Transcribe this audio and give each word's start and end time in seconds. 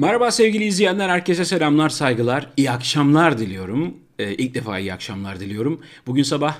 Merhaba 0.00 0.30
sevgili 0.30 0.64
izleyenler, 0.64 1.08
herkese 1.08 1.44
selamlar, 1.44 1.88
saygılar, 1.88 2.46
iyi 2.56 2.70
akşamlar 2.70 3.38
diliyorum. 3.38 3.94
Ee, 4.18 4.34
ilk 4.34 4.54
defa 4.54 4.78
iyi 4.78 4.92
akşamlar 4.92 5.40
diliyorum. 5.40 5.80
Bugün 6.06 6.22
sabah 6.22 6.56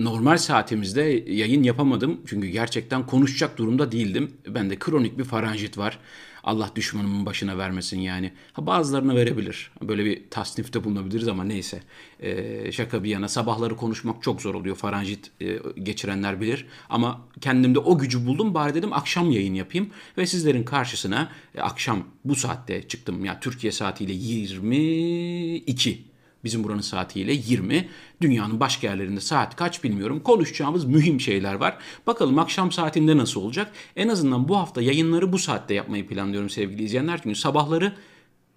normal 0.00 0.36
saatimizde 0.36 1.02
yayın 1.28 1.62
yapamadım. 1.62 2.20
Çünkü 2.26 2.48
gerçekten 2.48 3.06
konuşacak 3.06 3.58
durumda 3.58 3.92
değildim. 3.92 4.32
Bende 4.48 4.78
kronik 4.78 5.18
bir 5.18 5.24
faranjit 5.24 5.78
var. 5.78 5.98
Allah 6.44 6.70
düşmanımın 6.76 7.26
başına 7.26 7.58
vermesin 7.58 8.00
yani. 8.00 8.32
Ha, 8.52 8.66
bazılarına 8.66 9.14
verebilir. 9.14 9.70
Böyle 9.82 10.04
bir 10.04 10.30
tasnifte 10.30 10.84
bulunabiliriz 10.84 11.28
ama 11.28 11.44
neyse. 11.44 11.80
Ee, 12.20 12.72
şaka 12.72 13.04
bir 13.04 13.10
yana 13.10 13.28
sabahları 13.28 13.76
konuşmak 13.76 14.22
çok 14.22 14.42
zor 14.42 14.54
oluyor. 14.54 14.76
Faranjit 14.76 15.30
e, 15.40 15.58
geçirenler 15.82 16.40
bilir. 16.40 16.66
Ama 16.90 17.20
kendimde 17.40 17.78
o 17.78 17.98
gücü 17.98 18.26
buldum. 18.26 18.54
Bari 18.54 18.74
dedim 18.74 18.92
akşam 18.92 19.30
yayın 19.30 19.54
yapayım. 19.54 19.90
Ve 20.18 20.26
sizlerin 20.26 20.64
karşısına 20.64 21.32
e, 21.54 21.60
akşam 21.60 22.04
bu 22.24 22.34
saatte 22.34 22.88
çıktım. 22.88 23.24
Ya 23.24 23.32
yani 23.32 23.40
Türkiye 23.40 23.72
saatiyle 23.72 24.12
22 24.12 26.09
Bizim 26.44 26.64
buranın 26.64 26.80
saatiyle 26.80 27.32
20. 27.32 27.88
Dünyanın 28.20 28.60
başka 28.60 28.86
yerlerinde 28.86 29.20
saat 29.20 29.56
kaç 29.56 29.84
bilmiyorum. 29.84 30.20
Konuşacağımız 30.20 30.84
mühim 30.84 31.20
şeyler 31.20 31.54
var. 31.54 31.78
Bakalım 32.06 32.38
akşam 32.38 32.72
saatinde 32.72 33.16
nasıl 33.16 33.40
olacak? 33.40 33.72
En 33.96 34.08
azından 34.08 34.48
bu 34.48 34.56
hafta 34.56 34.82
yayınları 34.82 35.32
bu 35.32 35.38
saatte 35.38 35.74
yapmayı 35.74 36.06
planlıyorum 36.06 36.50
sevgili 36.50 36.82
izleyenler. 36.82 37.20
Çünkü 37.22 37.38
sabahları 37.38 37.92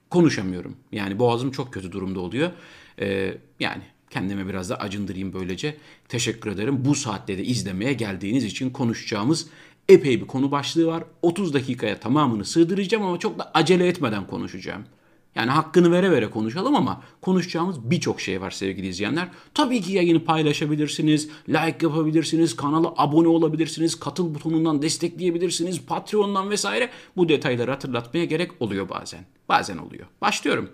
konuşamıyorum. 0.09 0.75
Yani 0.91 1.19
boğazım 1.19 1.51
çok 1.51 1.73
kötü 1.73 1.91
durumda 1.91 2.19
oluyor. 2.19 2.51
Ee, 2.99 3.37
yani 3.59 3.81
kendime 4.09 4.47
biraz 4.47 4.69
da 4.69 4.75
acındırayım 4.75 5.33
böylece. 5.33 5.77
Teşekkür 6.09 6.51
ederim. 6.51 6.85
Bu 6.85 6.95
saatte 6.95 7.37
de 7.37 7.43
izlemeye 7.43 7.93
geldiğiniz 7.93 8.43
için 8.43 8.69
konuşacağımız 8.69 9.47
epey 9.89 10.21
bir 10.21 10.27
konu 10.27 10.51
başlığı 10.51 10.87
var. 10.87 11.03
30 11.21 11.53
dakikaya 11.53 11.99
tamamını 11.99 12.45
sığdıracağım 12.45 13.03
ama 13.03 13.19
çok 13.19 13.39
da 13.39 13.51
acele 13.53 13.87
etmeden 13.87 14.27
konuşacağım. 14.27 14.83
Yani 15.35 15.51
hakkını 15.51 15.91
vere 15.91 16.11
vere 16.11 16.29
konuşalım 16.29 16.75
ama 16.75 17.01
konuşacağımız 17.21 17.91
birçok 17.91 18.21
şey 18.21 18.41
var 18.41 18.51
sevgili 18.51 18.87
izleyenler. 18.87 19.29
Tabii 19.53 19.81
ki 19.81 19.91
yayını 19.91 20.25
paylaşabilirsiniz, 20.25 21.29
like 21.49 21.77
yapabilirsiniz, 21.81 22.55
kanala 22.55 22.93
abone 22.97 23.27
olabilirsiniz, 23.27 23.99
katıl 23.99 24.35
butonundan 24.35 24.81
destekleyebilirsiniz, 24.81 25.85
Patreon'dan 25.85 26.49
vesaire. 26.49 26.89
Bu 27.17 27.29
detayları 27.29 27.71
hatırlatmaya 27.71 28.25
gerek 28.25 28.51
oluyor 28.59 28.89
bazen. 28.89 29.25
Bazen 29.49 29.77
oluyor. 29.77 30.05
Başlıyorum. 30.21 30.69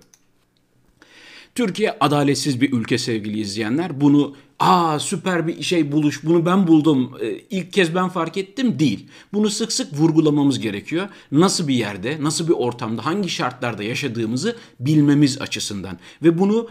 Türkiye 1.56 1.98
adaletsiz 2.00 2.62
bir 2.62 2.74
ülke 2.74 2.98
sevgili 2.98 3.40
izleyenler. 3.40 4.02
Bunu 4.02 4.36
aa 4.60 5.00
süper 5.00 5.48
bir 5.48 5.64
şey 5.64 5.92
buluş 5.92 6.24
bunu 6.24 6.46
ben 6.46 6.68
buldum 6.68 7.12
ee, 7.22 7.42
ilk 7.50 7.74
kez 7.74 7.96
ben 7.96 8.10
fark 8.10 8.38
ettim 8.38 8.80
değil. 8.80 9.08
Bunu 9.34 9.50
sık 9.50 9.72
sık 9.72 10.00
vurgulamamız 10.00 10.60
gerekiyor. 10.60 11.08
Nasıl 11.32 11.68
bir 11.68 11.74
yerde, 11.76 12.18
nasıl 12.22 12.48
bir 12.48 12.54
ortamda, 12.54 13.06
hangi 13.06 13.30
şartlarda 13.30 13.84
yaşadığımızı 13.84 14.56
bilmemiz 14.80 15.42
açısından. 15.42 15.98
Ve 16.24 16.40
bunu 16.40 16.68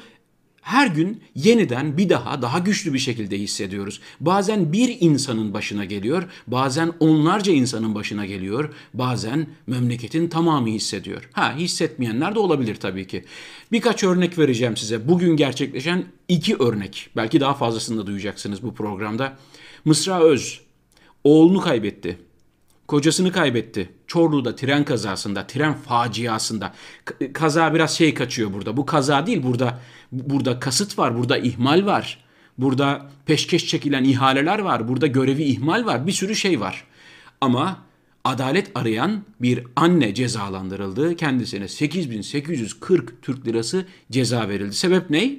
her 0.63 0.87
gün 0.87 1.23
yeniden 1.35 1.97
bir 1.97 2.09
daha 2.09 2.43
daha 2.43 2.59
güçlü 2.59 2.95
bir 2.95 2.99
şekilde 2.99 3.39
hissediyoruz. 3.39 4.01
Bazen 4.21 4.73
bir 4.73 4.97
insanın 5.01 5.55
başına 5.55 5.85
geliyor, 5.85 6.23
bazen 6.47 6.93
onlarca 7.01 7.53
insanın 7.53 7.95
başına 7.95 8.27
geliyor, 8.27 8.75
bazen 8.95 9.47
memleketin 9.67 10.29
tamamı 10.29 10.69
hissediyor. 10.69 11.29
Ha 11.33 11.57
hissetmeyenler 11.57 12.35
de 12.35 12.39
olabilir 12.39 12.75
tabii 12.75 13.07
ki. 13.07 13.25
Birkaç 13.73 14.05
örnek 14.05 14.39
vereceğim 14.39 14.77
size. 14.77 15.09
Bugün 15.09 15.37
gerçekleşen 15.37 16.05
iki 16.29 16.57
örnek. 16.57 17.11
Belki 17.17 17.41
daha 17.41 17.55
fazlasını 17.55 17.99
da 18.03 18.07
duyacaksınız 18.07 18.63
bu 18.63 18.75
programda. 18.75 19.39
Mısra 19.85 20.21
Öz 20.21 20.61
oğlunu 21.25 21.61
kaybetti. 21.61 22.28
Kocasını 22.89 23.33
kaybetti. 23.33 23.89
Çorlu'da 24.07 24.57
tren 24.57 24.85
kazasında, 24.85 25.47
tren 25.47 25.75
faciasında. 25.75 26.75
Kaza 27.33 27.75
biraz 27.75 27.97
şey 27.97 28.15
kaçıyor 28.15 28.53
burada. 28.53 28.77
Bu 28.77 28.87
kaza 28.87 29.27
değil 29.27 29.43
burada 29.43 29.79
burada 30.13 30.61
kasıt 30.61 30.99
var, 30.99 31.19
burada 31.19 31.39
ihmal 31.39 31.87
var. 31.87 32.19
Burada 32.59 33.11
peşkeş 33.27 33.67
çekilen 33.67 34.05
ihaleler 34.05 34.59
var, 34.59 34.89
burada 34.89 35.07
görevi 35.07 35.43
ihmal 35.43 35.87
var, 35.87 36.07
bir 36.07 36.13
sürü 36.13 36.37
şey 36.37 36.61
var. 36.61 36.85
Ama 37.41 37.79
adalet 38.25 38.71
arayan 38.75 39.23
bir 39.41 39.63
anne 39.77 40.15
cezalandırıldı. 40.15 41.17
Kendisine 41.17 41.69
8840 41.69 43.23
Türk 43.23 43.47
lirası 43.47 43.87
ceza 44.11 44.49
verildi. 44.49 44.75
Sebep 44.75 45.11
ne? 45.11 45.31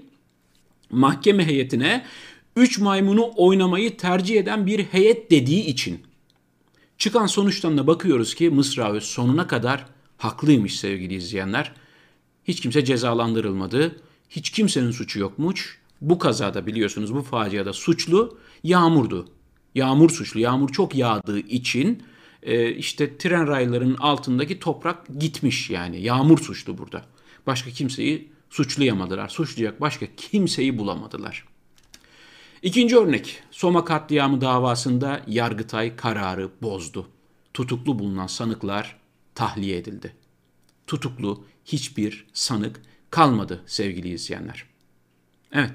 Mahkeme 0.91 1.45
heyetine 1.45 2.05
3 2.55 2.79
maymunu 2.79 3.31
oynamayı 3.35 3.97
tercih 3.97 4.39
eden 4.39 4.65
bir 4.65 4.83
heyet 4.83 5.31
dediği 5.31 5.65
için. 5.65 6.08
Çıkan 6.99 7.25
sonuçtan 7.25 7.77
da 7.77 7.87
bakıyoruz 7.87 8.35
ki 8.35 8.49
Mısra 8.49 8.91
Öz 8.91 9.03
sonuna 9.03 9.47
kadar 9.47 9.85
haklıymış 10.17 10.79
sevgili 10.79 11.13
izleyenler. 11.13 11.71
Hiç 12.43 12.61
kimse 12.61 12.85
cezalandırılmadı. 12.85 14.01
Hiç 14.29 14.49
kimsenin 14.49 14.91
suçu 14.91 15.19
yokmuş. 15.19 15.79
Bu 16.01 16.19
kazada 16.19 16.67
biliyorsunuz 16.67 17.15
bu 17.15 17.21
faciada 17.21 17.73
suçlu 17.73 18.37
Yağmur'du. 18.63 19.27
Yağmur 19.75 20.09
suçlu. 20.09 20.39
Yağmur 20.39 20.69
çok 20.69 20.95
yağdığı 20.95 21.39
için 21.39 22.03
e, 22.43 22.71
işte 22.71 23.17
tren 23.17 23.47
raylarının 23.47 23.95
altındaki 23.95 24.59
toprak 24.59 25.19
gitmiş 25.19 25.69
yani. 25.69 26.01
Yağmur 26.01 26.39
suçlu 26.39 26.77
burada. 26.77 27.05
Başka 27.47 27.71
kimseyi 27.71 28.31
suçlayamadılar. 28.49 29.29
Suçlayacak 29.29 29.81
başka 29.81 30.05
kimseyi 30.17 30.77
bulamadılar. 30.77 31.45
İkinci 32.63 32.97
örnek, 32.97 33.43
Soma 33.51 33.85
katliamı 33.85 34.41
davasında 34.41 35.21
Yargıtay 35.27 35.95
kararı 35.95 36.49
bozdu. 36.61 37.07
Tutuklu 37.53 37.99
bulunan 37.99 38.27
sanıklar 38.27 38.99
tahliye 39.35 39.77
edildi. 39.77 40.15
Tutuklu 40.87 41.43
hiçbir 41.65 42.25
sanık 42.33 42.81
kalmadı 43.09 43.63
sevgili 43.65 44.09
izleyenler. 44.09 44.65
Evet. 45.53 45.71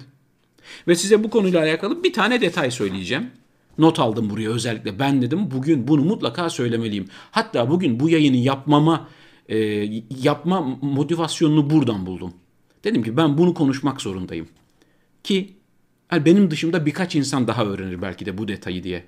Ve 0.88 0.94
size 0.94 1.24
bu 1.24 1.30
konuyla 1.30 1.62
alakalı 1.62 2.04
bir 2.04 2.12
tane 2.12 2.40
detay 2.40 2.70
söyleyeceğim. 2.70 3.30
Not 3.78 3.98
aldım 3.98 4.30
buraya 4.30 4.50
özellikle. 4.50 4.98
Ben 4.98 5.22
dedim 5.22 5.50
bugün 5.50 5.88
bunu 5.88 6.04
mutlaka 6.04 6.50
söylemeliyim. 6.50 7.08
Hatta 7.30 7.70
bugün 7.70 8.00
bu 8.00 8.08
yayını 8.08 8.36
yapmama 8.36 9.08
e, 9.48 9.56
yapma 10.22 10.60
motivasyonunu 10.82 11.70
buradan 11.70 12.06
buldum. 12.06 12.34
Dedim 12.84 13.02
ki 13.02 13.16
ben 13.16 13.38
bunu 13.38 13.54
konuşmak 13.54 14.00
zorundayım. 14.00 14.48
Ki 15.22 15.56
yani 16.12 16.24
benim 16.24 16.50
dışımda 16.50 16.86
birkaç 16.86 17.16
insan 17.16 17.48
daha 17.48 17.64
öğrenir 17.64 18.02
belki 18.02 18.26
de 18.26 18.38
bu 18.38 18.48
detayı 18.48 18.82
diye. 18.82 19.04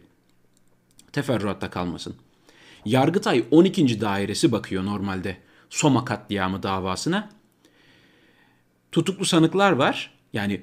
Teferruatta 1.12 1.70
kalmasın. 1.70 2.16
Yargıtay 2.84 3.44
12. 3.50 4.00
dairesi 4.00 4.52
bakıyor 4.52 4.84
normalde 4.84 5.36
Soma 5.70 6.04
katliamı 6.04 6.62
davasına. 6.62 7.30
Tutuklu 8.92 9.24
sanıklar 9.24 9.72
var. 9.72 10.14
Yani 10.32 10.60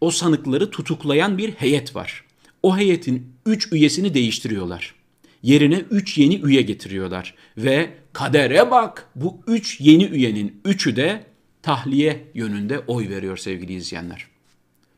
o 0.00 0.10
sanıkları 0.10 0.70
tutuklayan 0.70 1.38
bir 1.38 1.52
heyet 1.52 1.96
var. 1.96 2.24
O 2.62 2.78
heyetin 2.78 3.32
3 3.46 3.72
üyesini 3.72 4.14
değiştiriyorlar. 4.14 4.94
Yerine 5.42 5.78
3 5.78 6.18
yeni 6.18 6.40
üye 6.40 6.62
getiriyorlar. 6.62 7.34
Ve 7.56 7.90
kadere 8.12 8.70
bak 8.70 9.08
bu 9.14 9.40
3 9.46 9.80
yeni 9.80 10.04
üyenin 10.04 10.60
3'ü 10.64 10.96
de 10.96 11.26
tahliye 11.62 12.30
yönünde 12.34 12.78
oy 12.78 13.08
veriyor 13.08 13.36
sevgili 13.36 13.74
izleyenler. 13.74 14.26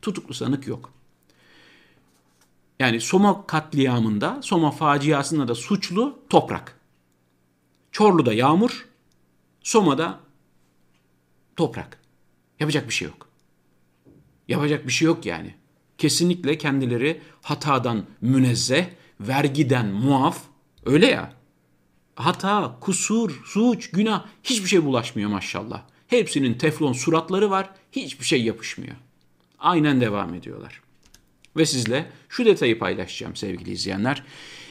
Tutuklu 0.02 0.34
sanık 0.34 0.66
yok. 0.66 0.92
Yani 2.78 3.00
Soma 3.00 3.46
katliamında, 3.46 4.40
Soma 4.42 4.70
faciasında 4.70 5.48
da 5.48 5.54
suçlu 5.54 6.18
toprak. 6.28 6.80
Çorlu'da 7.92 8.32
yağmur, 8.32 8.88
Soma'da 9.62 10.20
toprak. 11.56 12.00
Yapacak 12.60 12.88
bir 12.88 12.94
şey 12.94 13.08
yok. 13.08 13.28
Yapacak 14.48 14.86
bir 14.86 14.92
şey 14.92 15.06
yok 15.06 15.26
yani. 15.26 15.54
Kesinlikle 15.98 16.58
kendileri 16.58 17.20
hatadan 17.42 18.06
münezzeh, 18.20 18.86
vergiden 19.20 19.86
muaf. 19.86 20.42
Öyle 20.86 21.06
ya. 21.06 21.32
Hata, 22.14 22.76
kusur, 22.80 23.42
suç, 23.44 23.90
günah 23.90 24.26
hiçbir 24.42 24.68
şey 24.68 24.84
bulaşmıyor 24.84 25.30
maşallah. 25.30 25.82
Hepsinin 26.06 26.54
teflon 26.54 26.92
suratları 26.92 27.50
var, 27.50 27.70
hiçbir 27.92 28.24
şey 28.24 28.44
yapışmıyor. 28.44 28.96
Aynen 29.60 30.00
devam 30.00 30.34
ediyorlar. 30.34 30.80
Ve 31.56 31.66
sizle 31.66 32.10
şu 32.28 32.44
detayı 32.44 32.78
paylaşacağım 32.78 33.36
sevgili 33.36 33.70
izleyenler. 33.70 34.22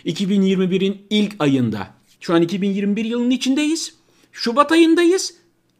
2021'in 0.05 1.07
ilk 1.09 1.35
ayında, 1.39 1.93
şu 2.19 2.33
an 2.33 2.41
2021 2.41 3.05
yılının 3.05 3.29
içindeyiz. 3.29 3.95
Şubat 4.31 4.71
ayındayız. 4.71 5.33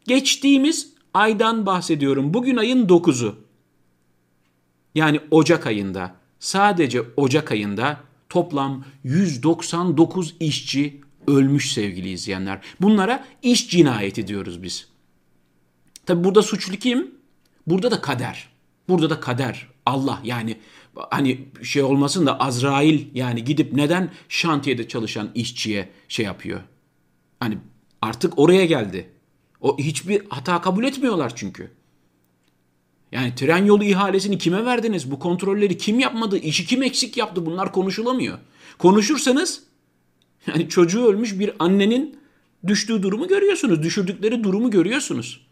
Geçtiğimiz 0.04 0.92
aydan 1.14 1.66
bahsediyorum. 1.66 2.34
Bugün 2.34 2.56
ayın 2.56 2.86
9'u. 2.86 3.36
Yani 4.94 5.20
Ocak 5.30 5.66
ayında, 5.66 6.14
sadece 6.38 7.02
Ocak 7.16 7.52
ayında 7.52 8.00
toplam 8.28 8.84
199 9.04 10.34
işçi 10.40 11.00
ölmüş 11.26 11.72
sevgili 11.72 12.10
izleyenler. 12.10 12.60
Bunlara 12.80 13.26
iş 13.42 13.70
cinayeti 13.70 14.26
diyoruz 14.26 14.62
biz. 14.62 14.88
Tabi 16.06 16.24
burada 16.24 16.42
suçlu 16.42 16.76
kim? 16.76 17.14
Burada 17.66 17.90
da 17.90 18.00
kader. 18.00 18.48
Burada 18.90 19.10
da 19.10 19.20
kader. 19.20 19.68
Allah 19.86 20.20
yani 20.24 20.56
hani 21.10 21.48
şey 21.62 21.82
olmasın 21.82 22.26
da 22.26 22.40
Azrail 22.40 23.06
yani 23.14 23.44
gidip 23.44 23.72
neden 23.72 24.10
şantiyede 24.28 24.88
çalışan 24.88 25.30
işçiye 25.34 25.88
şey 26.08 26.26
yapıyor? 26.26 26.60
Hani 27.40 27.58
artık 28.02 28.38
oraya 28.38 28.64
geldi. 28.64 29.10
O 29.60 29.78
hiçbir 29.78 30.22
hata 30.28 30.60
kabul 30.60 30.84
etmiyorlar 30.84 31.36
çünkü. 31.36 31.70
Yani 33.12 33.34
tren 33.34 33.64
yolu 33.64 33.84
ihalesini 33.84 34.38
kime 34.38 34.64
verdiniz? 34.64 35.10
Bu 35.10 35.18
kontrolleri 35.18 35.78
kim 35.78 36.00
yapmadı? 36.00 36.38
İşi 36.38 36.66
kim 36.66 36.82
eksik 36.82 37.16
yaptı? 37.16 37.46
Bunlar 37.46 37.72
konuşulamıyor. 37.72 38.38
Konuşursanız 38.78 39.62
yani 40.46 40.68
çocuğu 40.68 41.04
ölmüş 41.06 41.38
bir 41.38 41.52
annenin 41.58 42.20
düştüğü 42.66 43.02
durumu 43.02 43.28
görüyorsunuz. 43.28 43.82
Düşürdükleri 43.82 44.44
durumu 44.44 44.70
görüyorsunuz. 44.70 45.46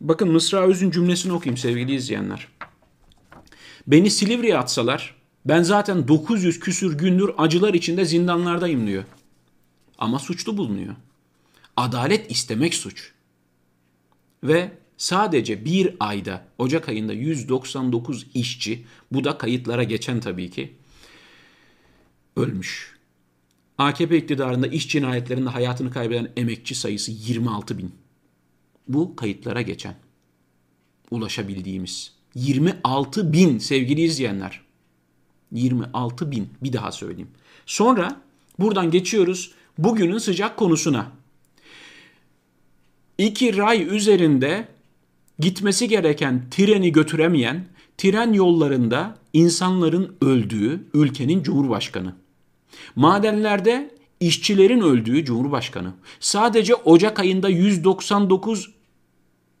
Bakın 0.00 0.32
Mısra 0.32 0.66
Öz'ün 0.66 0.90
cümlesini 0.90 1.32
okuyayım 1.32 1.56
sevgili 1.56 1.94
izleyenler. 1.94 2.48
Beni 3.86 4.10
Silivri'ye 4.10 4.58
atsalar 4.58 5.16
ben 5.44 5.62
zaten 5.62 6.08
900 6.08 6.60
küsür 6.60 6.98
gündür 6.98 7.30
acılar 7.38 7.74
içinde 7.74 8.04
zindanlardayım 8.04 8.86
diyor. 8.86 9.04
Ama 9.98 10.18
suçlu 10.18 10.56
bulunuyor. 10.56 10.96
Adalet 11.76 12.30
istemek 12.30 12.74
suç. 12.74 13.12
Ve 14.44 14.70
sadece 14.96 15.64
bir 15.64 15.96
ayda 16.00 16.44
Ocak 16.58 16.88
ayında 16.88 17.12
199 17.12 18.26
işçi 18.34 18.86
bu 19.12 19.24
da 19.24 19.38
kayıtlara 19.38 19.84
geçen 19.84 20.20
tabii 20.20 20.50
ki 20.50 20.74
ölmüş. 22.36 22.96
AKP 23.78 24.16
iktidarında 24.16 24.66
iş 24.66 24.88
cinayetlerinde 24.88 25.50
hayatını 25.50 25.90
kaybeden 25.90 26.32
emekçi 26.36 26.74
sayısı 26.74 27.10
26 27.12 27.78
bin. 27.78 27.99
Bu 28.88 29.16
kayıtlara 29.16 29.62
geçen. 29.62 29.94
Ulaşabildiğimiz. 31.10 32.12
26 32.34 33.32
bin 33.32 33.58
sevgili 33.58 34.00
izleyenler. 34.00 34.60
26 35.52 36.30
bin 36.30 36.48
bir 36.62 36.72
daha 36.72 36.92
söyleyeyim. 36.92 37.30
Sonra 37.66 38.20
buradan 38.58 38.90
geçiyoruz 38.90 39.52
bugünün 39.78 40.18
sıcak 40.18 40.56
konusuna. 40.56 41.12
İki 43.18 43.56
ray 43.56 43.96
üzerinde 43.96 44.68
gitmesi 45.38 45.88
gereken 45.88 46.42
treni 46.50 46.92
götüremeyen, 46.92 47.66
tren 47.98 48.32
yollarında 48.32 49.18
insanların 49.32 50.16
öldüğü 50.20 50.84
ülkenin 50.94 51.42
cumhurbaşkanı. 51.42 52.14
Madenlerde 52.96 53.94
işçilerin 54.20 54.80
öldüğü 54.80 55.24
cumhurbaşkanı. 55.24 55.92
Sadece 56.20 56.74
Ocak 56.74 57.20
ayında 57.20 57.48
199 57.48 58.70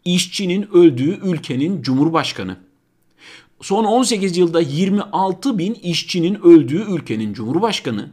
işçinin 0.04 0.68
öldüğü 0.72 1.20
ülkenin 1.24 1.82
cumhurbaşkanı. 1.82 2.56
Son 3.60 3.84
18 3.84 4.36
yılda 4.36 4.60
26 4.60 5.58
bin 5.58 5.74
işçinin 5.74 6.34
öldüğü 6.34 6.94
ülkenin 6.94 7.32
cumhurbaşkanı 7.32 8.10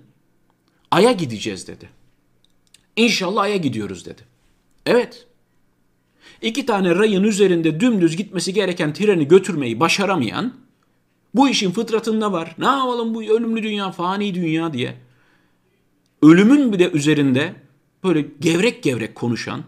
Ay'a 0.91 1.11
gideceğiz 1.11 1.67
dedi. 1.67 1.89
İnşallah 2.95 3.41
Ay'a 3.41 3.57
gidiyoruz 3.57 4.05
dedi. 4.05 4.21
Evet. 4.85 5.27
İki 6.41 6.65
tane 6.65 6.95
rayın 6.95 7.23
üzerinde 7.23 7.79
dümdüz 7.79 8.17
gitmesi 8.17 8.53
gereken 8.53 8.93
treni 8.93 9.27
götürmeyi 9.27 9.79
başaramayan 9.79 10.53
bu 11.33 11.49
işin 11.49 11.71
fıtratında 11.71 12.31
var. 12.31 12.55
Ne 12.57 12.65
yapalım 12.65 13.15
bu 13.15 13.23
ölümlü 13.23 13.63
dünya, 13.63 13.91
fani 13.91 14.35
dünya 14.35 14.73
diye. 14.73 15.06
Ölümün 16.27 16.73
bir 16.73 16.79
de 16.79 16.91
üzerinde 16.91 17.55
böyle 18.03 18.25
gevrek 18.39 18.83
gevrek 18.83 19.15
konuşan 19.15 19.63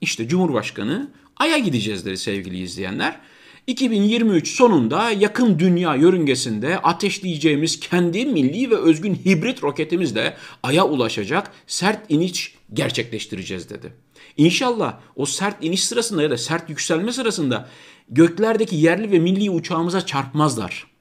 işte 0.00 0.28
Cumhurbaşkanı 0.28 1.10
Ay'a 1.36 1.58
gideceğiz 1.58 2.06
dedi 2.06 2.16
sevgili 2.16 2.58
izleyenler. 2.58 3.20
2023 3.66 4.48
sonunda 4.48 5.10
yakın 5.10 5.58
dünya 5.58 5.94
yörüngesinde 5.94 6.78
ateşleyeceğimiz 6.78 7.80
kendi 7.80 8.26
milli 8.26 8.70
ve 8.70 8.76
özgün 8.76 9.14
hibrit 9.14 9.62
roketimizle 9.62 10.36
Ay'a 10.62 10.84
ulaşacak 10.84 11.50
sert 11.66 12.10
iniş 12.10 12.54
gerçekleştireceğiz 12.72 13.70
dedi. 13.70 13.92
İnşallah 14.36 14.98
o 15.16 15.26
sert 15.26 15.64
iniş 15.64 15.84
sırasında 15.84 16.22
ya 16.22 16.30
da 16.30 16.38
sert 16.38 16.70
yükselme 16.70 17.12
sırasında 17.12 17.68
göklerdeki 18.08 18.76
yerli 18.76 19.10
ve 19.10 19.18
milli 19.18 19.50
uçağımıza 19.50 20.06
çarpmazlar. 20.06 20.95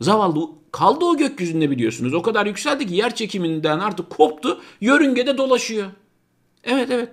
Zavallı 0.00 0.48
kaldı 0.72 1.04
o 1.04 1.16
gökyüzünde 1.16 1.70
biliyorsunuz. 1.70 2.14
O 2.14 2.22
kadar 2.22 2.46
yükseldi 2.46 2.86
ki 2.86 2.94
yer 2.94 3.14
çekiminden 3.14 3.78
artık 3.78 4.10
koptu. 4.10 4.60
Yörüngede 4.80 5.38
dolaşıyor. 5.38 5.90
Evet 6.64 6.90
evet. 6.90 7.08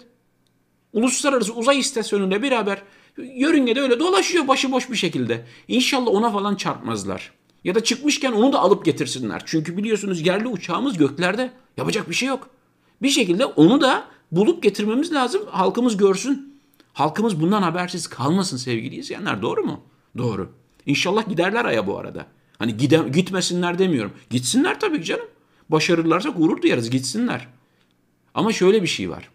Uluslararası 0.93 1.53
uzay 1.53 1.79
istasyonuyla 1.79 2.41
beraber 2.41 2.81
yörüngede 3.17 3.81
öyle 3.81 3.99
dolaşıyor 3.99 4.47
başıboş 4.47 4.89
bir 4.89 4.95
şekilde. 4.95 5.45
İnşallah 5.67 6.07
ona 6.07 6.31
falan 6.31 6.55
çarpmazlar. 6.55 7.31
Ya 7.63 7.75
da 7.75 7.83
çıkmışken 7.83 8.31
onu 8.31 8.53
da 8.53 8.59
alıp 8.59 8.85
getirsinler. 8.85 9.41
Çünkü 9.45 9.77
biliyorsunuz 9.77 10.27
yerli 10.27 10.47
uçağımız 10.47 10.97
göklerde. 10.97 11.51
Yapacak 11.77 12.09
bir 12.09 12.15
şey 12.15 12.29
yok. 12.29 12.49
Bir 13.01 13.09
şekilde 13.09 13.45
onu 13.45 13.81
da 13.81 14.03
bulup 14.31 14.63
getirmemiz 14.63 15.13
lazım. 15.13 15.41
Halkımız 15.51 15.97
görsün. 15.97 16.59
Halkımız 16.93 17.41
bundan 17.41 17.61
habersiz 17.61 18.07
kalmasın 18.07 18.57
sevgili 18.57 18.95
izleyenler. 18.95 19.41
Doğru 19.41 19.63
mu? 19.63 19.81
Doğru. 20.17 20.49
İnşallah 20.85 21.29
giderler 21.29 21.65
aya 21.65 21.87
bu 21.87 21.97
arada. 21.97 22.25
Hani 22.59 22.77
gide, 22.77 23.09
gitmesinler 23.13 23.79
demiyorum. 23.79 24.11
Gitsinler 24.29 24.79
tabii 24.79 25.03
canım. 25.03 25.25
Başarırlarsa 25.69 26.29
gurur 26.29 26.61
duyarız 26.61 26.89
gitsinler. 26.89 27.47
Ama 28.33 28.53
şöyle 28.53 28.81
bir 28.81 28.87
şey 28.87 29.09
var. 29.09 29.29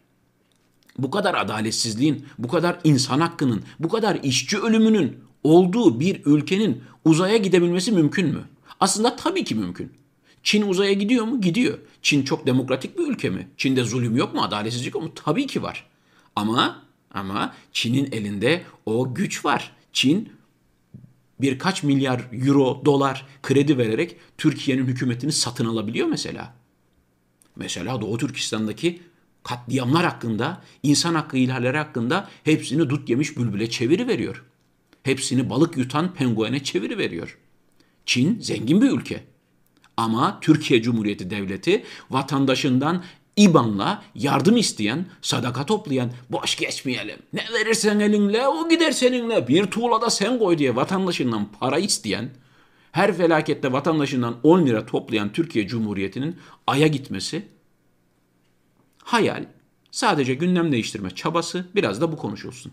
Bu 0.99 1.11
kadar 1.11 1.35
adaletsizliğin, 1.35 2.27
bu 2.39 2.49
kadar 2.49 2.79
insan 2.85 3.21
hakkının, 3.21 3.63
bu 3.79 3.89
kadar 3.89 4.19
işçi 4.23 4.59
ölümünün 4.59 5.19
olduğu 5.45 6.01
bir 6.01 6.21
ülkenin 6.25 6.83
uzaya 7.05 7.37
gidebilmesi 7.37 7.93
mümkün 7.93 8.29
mü? 8.29 8.45
Aslında 8.81 9.17
tabii 9.17 9.45
ki 9.45 9.55
mümkün. 9.55 9.93
Çin 10.43 10.69
uzaya 10.69 10.93
gidiyor 10.93 11.25
mu? 11.25 11.41
Gidiyor. 11.41 11.79
Çin 12.03 12.25
çok 12.25 12.47
demokratik 12.47 12.99
bir 12.99 13.07
ülke 13.07 13.31
mi? 13.31 13.49
Çin'de 13.57 13.85
zulüm 13.85 14.17
yok 14.17 14.35
mu? 14.35 14.43
Adaletsizlik 14.43 14.95
yok 14.95 15.03
mu? 15.05 15.13
Tabii 15.15 15.47
ki 15.47 15.63
var. 15.63 15.87
Ama 16.37 16.83
ama 17.15 17.55
Çin'in 17.73 18.13
elinde 18.13 18.63
o 18.87 19.15
güç 19.15 19.45
var. 19.45 19.73
Çin 19.93 20.33
birkaç 21.43 21.83
milyar 21.83 22.29
euro, 22.33 22.83
dolar 22.85 23.27
kredi 23.43 23.79
vererek 23.79 24.17
Türkiye'nin 24.39 24.87
hükümetini 24.87 25.33
satın 25.33 25.67
alabiliyor 25.67 26.09
mesela. 26.09 26.55
Mesela 27.57 28.01
Doğu 28.01 28.19
Türkistan'daki 28.19 29.03
katliamlar 29.43 30.05
hakkında, 30.05 30.63
insan 30.83 31.15
hakkı 31.15 31.37
ihlalleri 31.37 31.77
hakkında 31.77 32.29
hepsini 32.45 32.91
dut 32.91 33.09
yemiş 33.09 33.37
bülbüle 33.37 33.71
çeviri 33.71 34.09
veriyor. 34.09 34.45
Hepsini 35.03 35.51
balık 35.51 35.77
yutan 35.77 36.15
penguene 36.15 36.65
çeviri 36.65 36.99
veriyor. 36.99 37.39
Çin 38.07 38.41
zengin 38.41 38.83
bir 38.83 38.91
ülke. 38.91 39.25
Ama 39.97 40.41
Türkiye 40.41 40.83
Cumhuriyeti 40.83 41.31
Devleti 41.31 41.85
vatandaşından 42.11 43.05
İban'la 43.37 44.03
yardım 44.15 44.57
isteyen, 44.57 45.07
sadaka 45.23 45.67
toplayan, 45.67 46.11
boş 46.31 46.57
geçmeyelim. 46.57 47.19
Ne 47.33 47.45
verirsen 47.55 48.01
elinle 48.01 48.49
o 48.49 48.69
gider 48.69 48.93
seninle. 48.93 49.49
Bir 49.49 49.67
tuğla 49.67 50.01
da 50.01 50.11
sen 50.11 50.39
koy 50.39 50.59
diye 50.59 50.77
vatandaşından 50.77 51.49
para 51.61 51.79
isteyen, 51.79 52.31
her 52.93 53.17
felakette 53.17 53.73
vatandaşından 53.73 54.37
10 54.43 54.67
lira 54.67 54.87
toplayan 54.87 55.33
Türkiye 55.33 55.67
Cumhuriyeti'nin 55.67 56.37
aya 56.67 56.87
gitmesi 56.87 57.49
hayal, 59.05 59.45
sadece 59.91 60.35
gündem 60.35 60.73
değiştirme 60.73 61.11
çabası 61.11 61.67
biraz 61.75 62.01
da 62.01 62.13
bu 62.13 62.17
konuşulsun. 62.17 62.73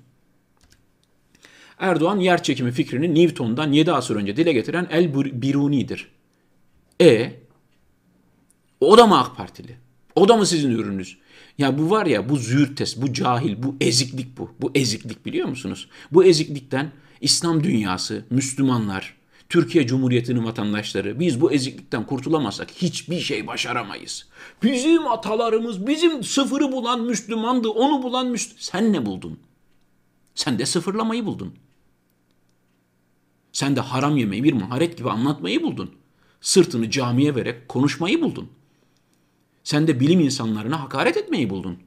Erdoğan 1.79 2.19
yer 2.19 2.43
çekimi 2.43 2.71
fikrini 2.71 3.15
Newton'dan 3.15 3.71
7 3.71 3.91
asır 3.91 4.15
önce 4.15 4.37
dile 4.37 4.53
getiren 4.53 4.87
El 4.91 5.13
Biruni'dir. 5.41 6.11
E 7.01 7.33
o 8.79 8.97
da 8.97 9.07
mı 9.07 9.19
AK 9.19 9.37
Partili? 9.37 9.88
O 10.15 10.27
da 10.27 10.35
mı 10.35 10.45
sizin 10.45 10.71
ürününüz? 10.71 11.17
Ya 11.57 11.77
bu 11.77 11.89
var 11.89 12.05
ya 12.05 12.29
bu 12.29 12.37
zürtes, 12.37 13.01
bu 13.01 13.13
cahil, 13.13 13.63
bu 13.63 13.75
eziklik 13.81 14.37
bu. 14.37 14.51
Bu 14.61 14.71
eziklik 14.75 15.25
biliyor 15.25 15.47
musunuz? 15.47 15.89
Bu 16.11 16.23
eziklikten 16.23 16.91
İslam 17.21 17.63
dünyası, 17.63 18.25
Müslümanlar, 18.29 19.19
Türkiye 19.49 19.87
Cumhuriyeti'nin 19.87 20.45
vatandaşları 20.45 21.19
biz 21.19 21.41
bu 21.41 21.51
eziklikten 21.51 22.05
kurtulamazsak 22.05 22.71
hiçbir 22.71 23.19
şey 23.19 23.47
başaramayız. 23.47 24.27
Bizim 24.63 25.07
atalarımız, 25.07 25.87
bizim 25.87 26.23
sıfırı 26.23 26.71
bulan 26.71 27.01
Müslümandı, 27.01 27.69
onu 27.69 28.03
bulan 28.03 28.27
Müslüman. 28.27 28.61
Sen 28.61 28.93
ne 28.93 29.05
buldun? 29.05 29.39
Sen 30.35 30.59
de 30.59 30.65
sıfırlamayı 30.65 31.25
buldun. 31.25 31.53
Sen 33.51 33.75
de 33.75 33.79
haram 33.79 34.17
yemeyi 34.17 34.43
bir 34.43 34.53
maharet 34.53 34.97
gibi 34.97 35.09
anlatmayı 35.09 35.63
buldun. 35.63 35.91
Sırtını 36.41 36.89
camiye 36.89 37.35
vererek 37.35 37.69
konuşmayı 37.69 38.21
buldun. 38.21 38.49
Sen 39.69 39.88
de 39.88 39.99
bilim 39.99 40.19
insanlarına 40.19 40.81
hakaret 40.81 41.17
etmeyi 41.17 41.49
buldun. 41.49 41.77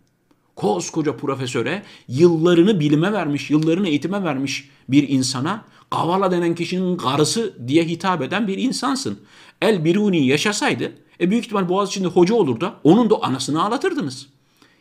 Koskoca 0.57 1.17
profesöre 1.17 1.83
yıllarını 2.09 2.81
bilime 2.81 3.13
vermiş, 3.13 3.51
yıllarını 3.51 3.89
eğitime 3.89 4.25
vermiş 4.25 4.69
bir 4.89 5.09
insana 5.09 5.65
Kavala 5.91 6.31
denen 6.31 6.55
kişinin 6.55 6.97
karısı 6.97 7.69
diye 7.69 7.85
hitap 7.85 8.23
eden 8.23 8.49
bir 8.49 8.59
insansın. 8.59 9.21
El 9.63 9.85
Biruni 9.85 10.27
yaşasaydı 10.27 10.93
e 11.21 11.31
büyük 11.31 11.45
ihtimal 11.45 11.69
Boğaziçi'nde 11.69 12.09
hoca 12.09 12.35
olur 12.35 12.61
da 12.61 12.75
onun 12.85 13.11
da 13.11 13.23
anasını 13.23 13.65
ağlatırdınız. 13.65 14.29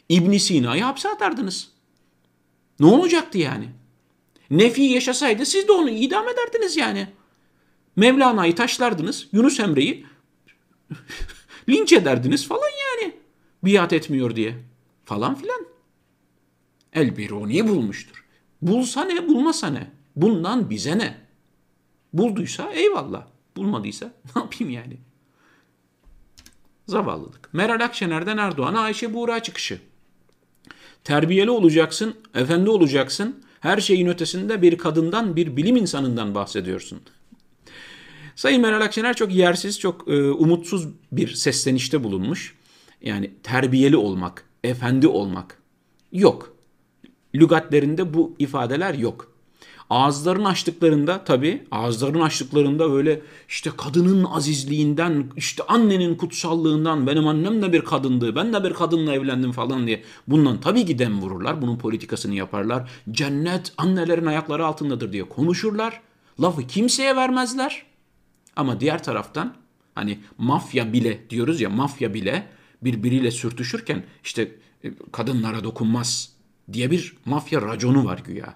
İbn 0.09 0.37
Sina'yı 0.37 0.83
hapse 0.83 1.09
atardınız. 1.09 1.69
Ne 2.79 2.85
olacaktı 2.85 3.37
yani? 3.37 3.69
Nefi 4.49 4.81
yaşasaydı 4.81 5.45
siz 5.45 5.67
de 5.67 5.71
onu 5.71 5.89
idam 5.89 6.25
ederdiniz 6.29 6.77
yani. 6.77 7.07
Mevlana'yı 7.95 8.55
taşlardınız, 8.55 9.27
Yunus 9.31 9.59
Emre'yi 9.59 10.05
linç 11.71 11.93
ederdiniz 11.93 12.47
falan 12.47 12.69
yani. 12.69 13.13
Biat 13.63 13.93
etmiyor 13.93 14.35
diye 14.35 14.55
falan 15.05 15.35
filan. 15.35 15.65
El 16.93 17.17
Biruni 17.17 17.67
bulmuştur. 17.67 18.25
Bulsa 18.61 19.03
ne, 19.03 19.27
bulmasa 19.27 19.67
ne? 19.67 19.91
Bundan 20.15 20.69
bize 20.69 20.97
ne? 20.97 21.17
Bulduysa 22.13 22.71
eyvallah. 22.71 23.25
Bulmadıysa 23.55 24.05
ne 24.35 24.41
yapayım 24.41 24.73
yani? 24.73 24.97
Zavallılık. 26.87 27.53
Meral 27.53 27.85
Akşener'den 27.85 28.37
Erdoğan'a 28.37 28.79
Ayşe 28.79 29.13
Buğra 29.13 29.43
çıkışı. 29.43 29.79
Terbiyeli 31.03 31.49
olacaksın, 31.49 32.15
efendi 32.35 32.69
olacaksın. 32.69 33.43
Her 33.59 33.77
şeyin 33.77 34.07
ötesinde 34.07 34.61
bir 34.61 34.77
kadından, 34.77 35.35
bir 35.35 35.57
bilim 35.57 35.75
insanından 35.75 36.35
bahsediyorsun. 36.35 37.01
Sayın 38.35 38.61
Meral 38.61 38.81
Akşener 38.81 39.15
çok 39.15 39.33
yersiz, 39.33 39.79
çok 39.79 40.07
e, 40.07 40.31
umutsuz 40.31 40.87
bir 41.11 41.33
seslenişte 41.33 42.03
bulunmuş. 42.03 42.55
Yani 43.01 43.31
terbiyeli 43.43 43.97
olmak, 43.97 44.45
efendi 44.63 45.07
olmak 45.07 45.57
yok. 46.11 46.53
Lügatlerinde 47.35 48.13
bu 48.13 48.35
ifadeler 48.39 48.93
yok. 48.93 49.31
Ağızlarını 49.89 50.47
açtıklarında 50.47 51.23
tabii 51.23 51.63
ağızlarını 51.71 52.23
açtıklarında 52.23 52.91
böyle 52.91 53.21
işte 53.49 53.69
kadının 53.77 54.23
azizliğinden 54.23 55.25
işte 55.37 55.63
annenin 55.67 56.15
kutsallığından 56.15 57.07
benim 57.07 57.27
annem 57.27 57.61
de 57.61 57.73
bir 57.73 57.81
kadındı 57.81 58.35
ben 58.35 58.53
de 58.53 58.63
bir 58.63 58.73
kadınla 58.73 59.13
evlendim 59.13 59.51
falan 59.51 59.87
diye 59.87 60.03
bundan 60.27 60.61
tabii 60.61 60.85
ki 60.85 60.99
dem 60.99 61.21
vururlar. 61.21 61.61
Bunun 61.61 61.77
politikasını 61.77 62.35
yaparlar. 62.35 62.89
Cennet 63.11 63.73
annelerin 63.77 64.25
ayakları 64.25 64.65
altındadır 64.65 65.13
diye 65.13 65.23
konuşurlar. 65.23 66.01
Lafı 66.41 66.67
kimseye 66.67 67.15
vermezler. 67.15 67.90
Ama 68.61 68.79
diğer 68.79 69.03
taraftan 69.03 69.55
hani 69.95 70.19
mafya 70.37 70.93
bile 70.93 71.29
diyoruz 71.29 71.61
ya 71.61 71.69
mafya 71.69 72.13
bile 72.13 72.47
birbiriyle 72.81 73.31
sürtüşürken 73.31 74.03
işte 74.23 74.51
e, 74.83 74.91
kadınlara 75.11 75.63
dokunmaz 75.63 76.35
diye 76.73 76.91
bir 76.91 77.17
mafya 77.25 77.61
raconu 77.61 78.05
var 78.05 78.21
güya. 78.25 78.55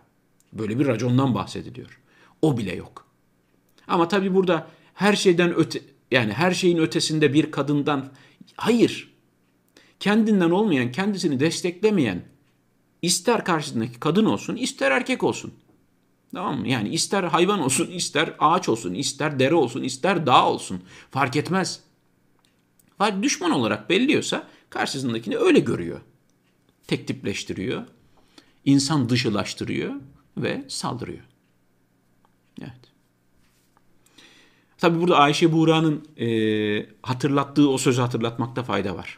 Böyle 0.54 0.80
bir 0.80 0.88
racondan 0.88 1.36
bahsediliyor. 1.36 2.00
O 2.42 2.58
bile 2.58 2.76
yok. 2.76 3.06
Ama 3.88 4.08
tabii 4.08 4.34
burada 4.34 4.68
her 4.94 5.16
şeyden 5.16 5.56
öte 5.56 5.82
yani 6.12 6.34
her 6.34 6.52
şeyin 6.52 6.78
ötesinde 6.78 7.34
bir 7.34 7.52
kadından 7.52 8.12
hayır. 8.56 9.14
Kendinden 10.00 10.50
olmayan, 10.50 10.92
kendisini 10.92 11.40
desteklemeyen 11.40 12.22
ister 13.02 13.46
karşısındaki 13.46 14.00
kadın 14.00 14.26
olsun, 14.26 14.56
ister 14.56 14.92
erkek 14.92 15.24
olsun. 15.24 15.54
Tamam 16.36 16.60
mı? 16.60 16.68
Yani 16.68 16.90
ister 16.90 17.24
hayvan 17.24 17.60
olsun, 17.60 17.88
ister 17.88 18.36
ağaç 18.40 18.70
olsun, 18.70 18.94
ister 18.94 19.40
dere 19.40 19.56
olsun, 19.56 19.84
ister 19.84 20.26
dağ 20.26 20.50
olsun. 20.50 20.84
Fark 21.12 21.36
etmez. 21.36 21.80
Düşman 23.22 23.52
olarak 23.52 23.90
belliyorsa 23.90 24.48
karşısındakini 24.70 25.38
öyle 25.38 25.60
görüyor. 25.60 26.02
Tek 26.88 27.08
tipleştiriyor. 27.08 27.84
insan 28.66 29.10
dışılaştırıyor 29.10 29.94
ve 30.38 30.66
saldırıyor. 30.68 31.24
Evet. 32.62 32.92
Tabi 34.78 35.02
burada 35.02 35.18
Ayşe 35.18 35.52
Buğra'nın 35.52 36.08
e, 36.18 36.90
hatırlattığı 37.02 37.70
o 37.70 37.78
sözü 37.78 38.02
hatırlatmakta 38.02 38.64
fayda 38.64 38.96
var. 38.96 39.18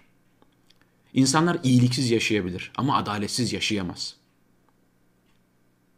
İnsanlar 1.13 1.57
iyiliksiz 1.63 2.12
yaşayabilir 2.12 2.71
ama 2.77 2.97
adaletsiz 2.97 3.53
yaşayamaz. 3.53 4.15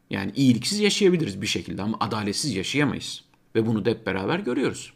Yani 0.09 0.31
iyiliksiz 0.35 0.79
yaşayabiliriz 0.79 1.41
bir 1.41 1.47
şekilde 1.47 1.81
ama 1.81 1.97
adaletsiz 1.99 2.55
yaşayamayız. 2.55 3.23
Ve 3.55 3.67
bunu 3.67 3.85
da 3.85 3.89
hep 3.89 4.05
beraber 4.05 4.39
görüyoruz. 4.39 4.93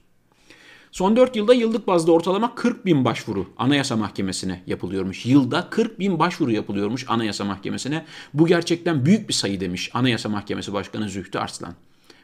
Son 0.91 1.15
4 1.15 1.36
yılda 1.36 1.53
yıllık 1.53 1.88
bazda 1.88 2.12
ortalama 2.12 2.55
40 2.55 2.86
bin 2.86 3.05
başvuru 3.05 3.50
Anayasa 3.58 3.96
Mahkemesi'ne 3.96 4.63
yapılıyormuş. 4.67 5.25
Yılda 5.25 5.70
40 5.70 6.00
bin 6.00 6.20
başvuru 6.20 6.51
yapılıyormuş 6.51 7.05
Anayasa 7.08 7.46
Mahkemesi'ne. 7.46 8.05
Bu 8.34 8.48
gerçekten 8.48 9.05
büyük 9.05 9.29
bir 9.29 9.34
sayı 9.34 9.60
demiş 9.60 9.91
Anayasa 9.93 10.29
Mahkemesi 10.29 10.74
Başkanı 10.74 11.10
Zühtü 11.10 11.39
Arslan. 11.39 11.74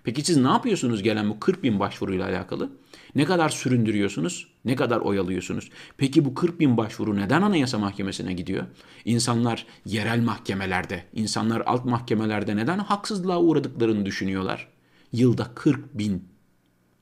Peki 0.04 0.24
siz 0.24 0.38
ne 0.38 0.48
yapıyorsunuz 0.48 1.04
gelen 1.04 1.30
bu 1.30 1.40
40 1.40 1.64
bin 1.64 1.80
başvuruyla 1.80 2.26
alakalı? 2.26 2.70
Ne 3.16 3.26
kadar 3.26 3.50
süründürüyorsunuz? 3.50 4.48
Ne 4.66 4.76
kadar 4.76 5.00
oyalıyorsunuz? 5.00 5.70
Peki 5.98 6.26
bu 6.26 6.34
40 6.34 6.60
bin 6.60 6.78
başvuru 6.78 7.16
neden 7.16 7.42
Anayasa 7.42 7.78
Mahkemesi'ne 7.78 8.34
gidiyor? 8.34 8.64
İnsanlar 9.06 9.66
yerel 9.86 10.24
mahkemelerde, 10.24 11.04
insanlar 11.14 11.62
alt 11.66 11.86
mahkemelerde 11.86 12.56
neden 12.56 12.80
haksızlığa 12.80 13.40
uğradıklarını 13.40 14.06
düşünüyorlar? 14.06 14.68
Yılda 15.14 15.52
40 15.56 15.98
bin. 15.98 16.28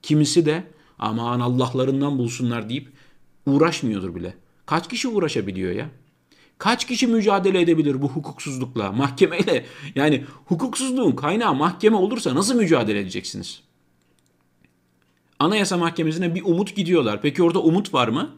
Kimisi 0.02 0.46
de 0.46 0.64
aman 1.00 1.40
Allah'larından 1.40 2.18
bulsunlar 2.18 2.70
deyip 2.70 2.92
uğraşmıyordur 3.46 4.16
bile. 4.16 4.34
Kaç 4.66 4.90
kişi 4.90 5.08
uğraşabiliyor 5.08 5.72
ya? 5.72 5.90
Kaç 6.58 6.88
kişi 6.88 7.08
mücadele 7.08 7.62
edebilir 7.62 8.02
bu 8.02 8.10
hukuksuzlukla, 8.10 8.92
mahkemeyle? 8.92 9.66
Yani 9.96 10.26
hukuksuzluğun 10.46 11.12
kaynağı 11.12 11.56
mahkeme 11.56 11.96
olursa 11.98 12.36
nasıl 12.36 12.56
mücadele 12.56 13.00
edeceksiniz? 13.00 13.62
Anayasa 15.40 15.78
Mahkemesi'ne 15.78 16.36
bir 16.36 16.44
umut 16.46 16.76
gidiyorlar. 16.76 17.22
Peki 17.22 17.44
orada 17.44 17.60
umut 17.60 17.94
var 17.94 18.08
mı? 18.08 18.36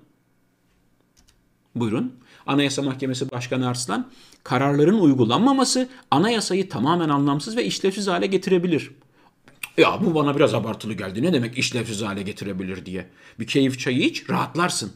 Buyurun. 1.75 2.13
Anayasa 2.47 2.81
Mahkemesi 2.81 3.31
Başkanı 3.31 3.67
Arslan, 3.67 4.11
kararların 4.43 4.99
uygulanmaması 4.99 5.89
anayasayı 6.11 6.69
tamamen 6.69 7.09
anlamsız 7.09 7.57
ve 7.57 7.65
işlevsiz 7.65 8.07
hale 8.07 8.27
getirebilir. 8.27 8.91
Ya 9.77 9.99
bu 10.05 10.15
bana 10.15 10.35
biraz 10.35 10.53
abartılı 10.53 10.93
geldi. 10.93 11.23
Ne 11.23 11.33
demek 11.33 11.57
işlevsiz 11.57 12.01
hale 12.01 12.21
getirebilir 12.21 12.85
diye. 12.85 13.09
Bir 13.39 13.47
keyif 13.47 13.79
çayı 13.79 13.99
iç, 13.99 14.29
rahatlarsın. 14.29 14.91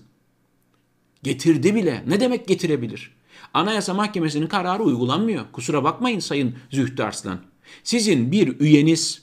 Getirdi 1.23 1.75
bile. 1.75 2.03
Ne 2.07 2.19
demek 2.19 2.47
getirebilir? 2.47 3.11
Anayasa 3.53 3.93
Mahkemesi'nin 3.93 4.47
kararı 4.47 4.83
uygulanmıyor. 4.83 5.45
Kusura 5.51 5.83
bakmayın 5.83 6.19
Sayın 6.19 6.55
Zühtü 6.71 7.03
Arslan. 7.03 7.39
Sizin 7.83 8.31
bir 8.31 8.59
üyeniz, 8.59 9.21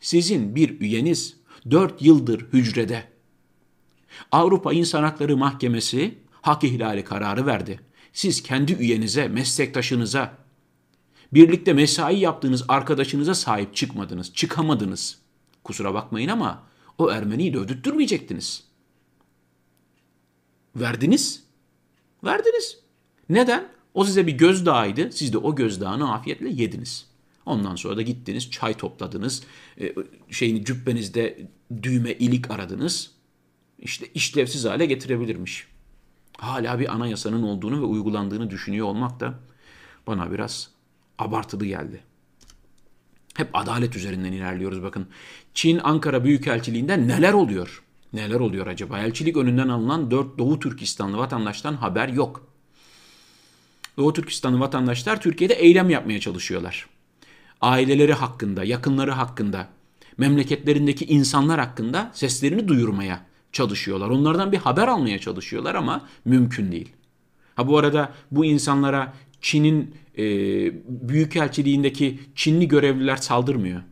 sizin 0.00 0.54
bir 0.54 0.80
üyeniz 0.80 1.36
4 1.70 2.02
yıldır 2.02 2.40
hücrede. 2.52 3.04
Avrupa 4.32 4.72
İnsan 4.72 5.02
Hakları 5.02 5.36
Mahkemesi 5.36 6.14
hak 6.42 6.64
ihlali 6.64 7.04
kararı 7.04 7.46
verdi. 7.46 7.80
Siz 8.12 8.42
kendi 8.42 8.72
üyenize, 8.72 9.28
meslektaşınıza, 9.28 10.34
birlikte 11.32 11.72
mesai 11.72 12.18
yaptığınız 12.18 12.64
arkadaşınıza 12.68 13.34
sahip 13.34 13.76
çıkmadınız, 13.76 14.34
çıkamadınız. 14.34 15.18
Kusura 15.64 15.94
bakmayın 15.94 16.28
ama 16.28 16.62
o 16.98 17.10
Ermeniyi 17.10 17.54
de 17.54 17.58
ödüttürmeyecektiniz. 17.58 18.64
Verdiniz. 20.76 21.42
Verdiniz. 22.24 22.78
Neden? 23.28 23.68
O 23.94 24.04
size 24.04 24.26
bir 24.26 24.32
gözdağıydı. 24.32 25.12
Siz 25.12 25.32
de 25.32 25.38
o 25.38 25.54
gözdağını 25.54 26.14
afiyetle 26.14 26.48
yediniz. 26.48 27.06
Ondan 27.46 27.76
sonra 27.76 27.96
da 27.96 28.02
gittiniz, 28.02 28.50
çay 28.50 28.74
topladınız, 28.74 29.42
e, 29.80 29.94
şeyini 30.30 30.64
cübbenizde 30.64 31.48
düğme 31.82 32.12
ilik 32.12 32.50
aradınız. 32.50 33.10
İşte 33.78 34.06
işlevsiz 34.14 34.64
hale 34.64 34.86
getirebilirmiş. 34.86 35.66
Hala 36.38 36.78
bir 36.78 36.94
anayasanın 36.94 37.42
olduğunu 37.42 37.80
ve 37.80 37.84
uygulandığını 37.84 38.50
düşünüyor 38.50 38.86
olmak 38.86 39.20
da 39.20 39.34
bana 40.06 40.32
biraz 40.32 40.70
abartılı 41.18 41.66
geldi. 41.66 42.00
Hep 43.34 43.48
adalet 43.52 43.96
üzerinden 43.96 44.32
ilerliyoruz 44.32 44.82
bakın. 44.82 45.06
Çin 45.54 45.80
Ankara 45.84 46.24
Büyükelçiliğinde 46.24 47.08
neler 47.08 47.32
oluyor? 47.32 47.83
Neler 48.14 48.40
oluyor 48.40 48.66
acaba? 48.66 48.98
Elçilik 48.98 49.36
önünden 49.36 49.68
alınan 49.68 50.10
4 50.10 50.38
Doğu 50.38 50.60
Türkistanlı 50.60 51.18
vatandaştan 51.18 51.74
haber 51.74 52.08
yok. 52.08 52.46
Doğu 53.96 54.12
Türkistanlı 54.12 54.60
vatandaşlar 54.60 55.20
Türkiye'de 55.20 55.54
eylem 55.54 55.90
yapmaya 55.90 56.20
çalışıyorlar. 56.20 56.86
Aileleri 57.60 58.12
hakkında, 58.12 58.64
yakınları 58.64 59.10
hakkında, 59.10 59.68
memleketlerindeki 60.18 61.04
insanlar 61.04 61.60
hakkında 61.60 62.10
seslerini 62.14 62.68
duyurmaya 62.68 63.26
çalışıyorlar. 63.52 64.08
Onlardan 64.08 64.52
bir 64.52 64.58
haber 64.58 64.88
almaya 64.88 65.18
çalışıyorlar 65.18 65.74
ama 65.74 66.08
mümkün 66.24 66.72
değil. 66.72 66.92
Ha 67.54 67.68
bu 67.68 67.78
arada 67.78 68.12
bu 68.30 68.44
insanlara 68.44 69.12
Çin'in 69.40 69.94
e, 70.18 70.24
büyükelçiliğindeki 71.08 72.20
Çinli 72.34 72.68
görevliler 72.68 73.16
saldırmıyor. 73.16 73.82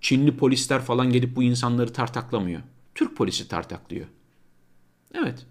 Çinli 0.00 0.36
polisler 0.36 0.82
falan 0.82 1.10
gelip 1.12 1.36
bu 1.36 1.42
insanları 1.42 1.92
tartaklamıyor. 1.92 2.60
Türk 2.94 3.16
polisi 3.16 3.48
tartaklıyor. 3.48 4.06
Evet. 5.14 5.46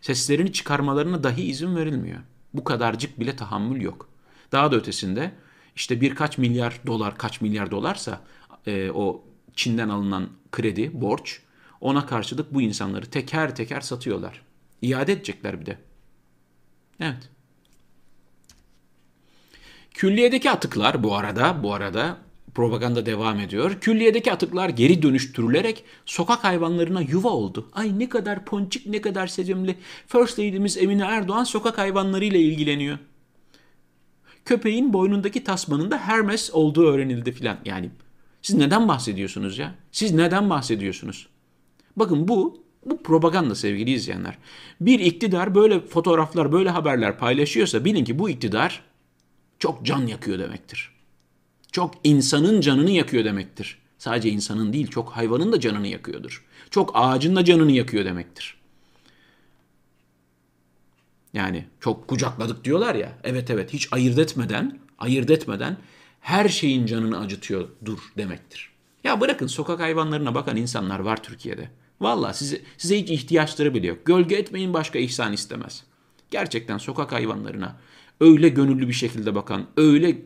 Seslerini 0.00 0.52
çıkarmalarına 0.52 1.24
dahi 1.24 1.42
izin 1.42 1.76
verilmiyor. 1.76 2.20
Bu 2.54 2.64
kadarcık 2.64 3.20
bile 3.20 3.36
tahammül 3.36 3.80
yok. 3.80 4.08
Daha 4.52 4.72
da 4.72 4.76
ötesinde 4.76 5.32
işte 5.76 6.00
birkaç 6.00 6.38
milyar 6.38 6.80
dolar, 6.86 7.18
kaç 7.18 7.40
milyar 7.40 7.70
dolarsa 7.70 8.20
e, 8.66 8.90
o 8.90 9.24
Çin'den 9.54 9.88
alınan 9.88 10.28
kredi, 10.52 11.00
borç 11.00 11.40
ona 11.80 12.06
karşılık 12.06 12.54
bu 12.54 12.62
insanları 12.62 13.06
teker 13.06 13.56
teker 13.56 13.80
satıyorlar. 13.80 14.42
İade 14.82 15.12
edecekler 15.12 15.60
bir 15.60 15.66
de. 15.66 15.78
Evet. 17.00 17.30
Külliyedeki 19.90 20.50
atıklar 20.50 21.02
bu 21.02 21.16
arada 21.16 21.62
bu 21.62 21.74
arada 21.74 22.18
Propaganda 22.56 23.06
devam 23.06 23.40
ediyor. 23.40 23.76
Külliyedeki 23.80 24.32
atıklar 24.32 24.68
geri 24.68 25.02
dönüştürülerek 25.02 25.84
sokak 26.06 26.44
hayvanlarına 26.44 27.00
yuva 27.00 27.28
oldu. 27.28 27.68
Ay 27.72 27.98
ne 27.98 28.08
kadar 28.08 28.44
ponçik 28.44 28.86
ne 28.86 29.00
kadar 29.00 29.26
sevimli. 29.26 29.76
First 30.06 30.38
Lady'miz 30.38 30.76
Emine 30.76 31.02
Erdoğan 31.02 31.44
sokak 31.44 31.78
hayvanlarıyla 31.78 32.40
ilgileniyor. 32.40 32.98
Köpeğin 34.44 34.92
boynundaki 34.92 35.44
tasmanın 35.44 35.90
da 35.90 35.98
Hermes 35.98 36.50
olduğu 36.52 36.86
öğrenildi 36.86 37.32
filan. 37.32 37.56
Yani 37.64 37.90
siz 38.42 38.56
neden 38.56 38.88
bahsediyorsunuz 38.88 39.58
ya? 39.58 39.74
Siz 39.92 40.12
neden 40.12 40.50
bahsediyorsunuz? 40.50 41.28
Bakın 41.96 42.28
bu 42.28 42.64
bu 42.86 43.02
propaganda 43.02 43.54
sevgili 43.54 43.90
izleyenler. 43.90 44.38
Bir 44.80 45.00
iktidar 45.00 45.54
böyle 45.54 45.80
fotoğraflar, 45.80 46.52
böyle 46.52 46.70
haberler 46.70 47.18
paylaşıyorsa 47.18 47.84
bilin 47.84 48.04
ki 48.04 48.18
bu 48.18 48.30
iktidar 48.30 48.82
çok 49.58 49.86
can 49.86 50.06
yakıyor 50.06 50.38
demektir. 50.38 50.95
Çok 51.72 51.94
insanın 52.04 52.60
canını 52.60 52.90
yakıyor 52.90 53.24
demektir. 53.24 53.78
Sadece 53.98 54.28
insanın 54.28 54.72
değil, 54.72 54.86
çok 54.86 55.10
hayvanın 55.10 55.52
da 55.52 55.60
canını 55.60 55.86
yakıyordur. 55.86 56.44
Çok 56.70 56.90
ağacın 56.94 57.36
da 57.36 57.44
canını 57.44 57.72
yakıyor 57.72 58.04
demektir. 58.04 58.56
Yani 61.32 61.64
çok 61.80 62.08
kucakladık 62.08 62.64
diyorlar 62.64 62.94
ya. 62.94 63.12
Evet 63.24 63.50
evet 63.50 63.72
hiç 63.72 63.88
ayırt 63.92 64.18
etmeden, 64.18 64.78
ayırt 64.98 65.30
etmeden 65.30 65.76
her 66.20 66.48
şeyin 66.48 66.86
canını 66.86 67.20
acıtıyordur 67.20 67.98
demektir. 68.18 68.70
Ya 69.04 69.20
bırakın 69.20 69.46
sokak 69.46 69.80
hayvanlarına 69.80 70.34
bakan 70.34 70.56
insanlar 70.56 70.98
var 70.98 71.22
Türkiye'de. 71.22 71.70
Valla 72.00 72.32
size, 72.32 72.60
size 72.78 73.00
hiç 73.00 73.10
ihtiyaçları 73.10 73.74
bile 73.74 73.86
yok. 73.86 74.06
Gölge 74.06 74.36
etmeyin 74.36 74.74
başka 74.74 74.98
ihsan 74.98 75.32
istemez. 75.32 75.84
Gerçekten 76.30 76.78
sokak 76.78 77.12
hayvanlarına 77.12 77.76
öyle 78.20 78.48
gönüllü 78.48 78.88
bir 78.88 78.92
şekilde 78.92 79.34
bakan, 79.34 79.66
öyle 79.76 80.18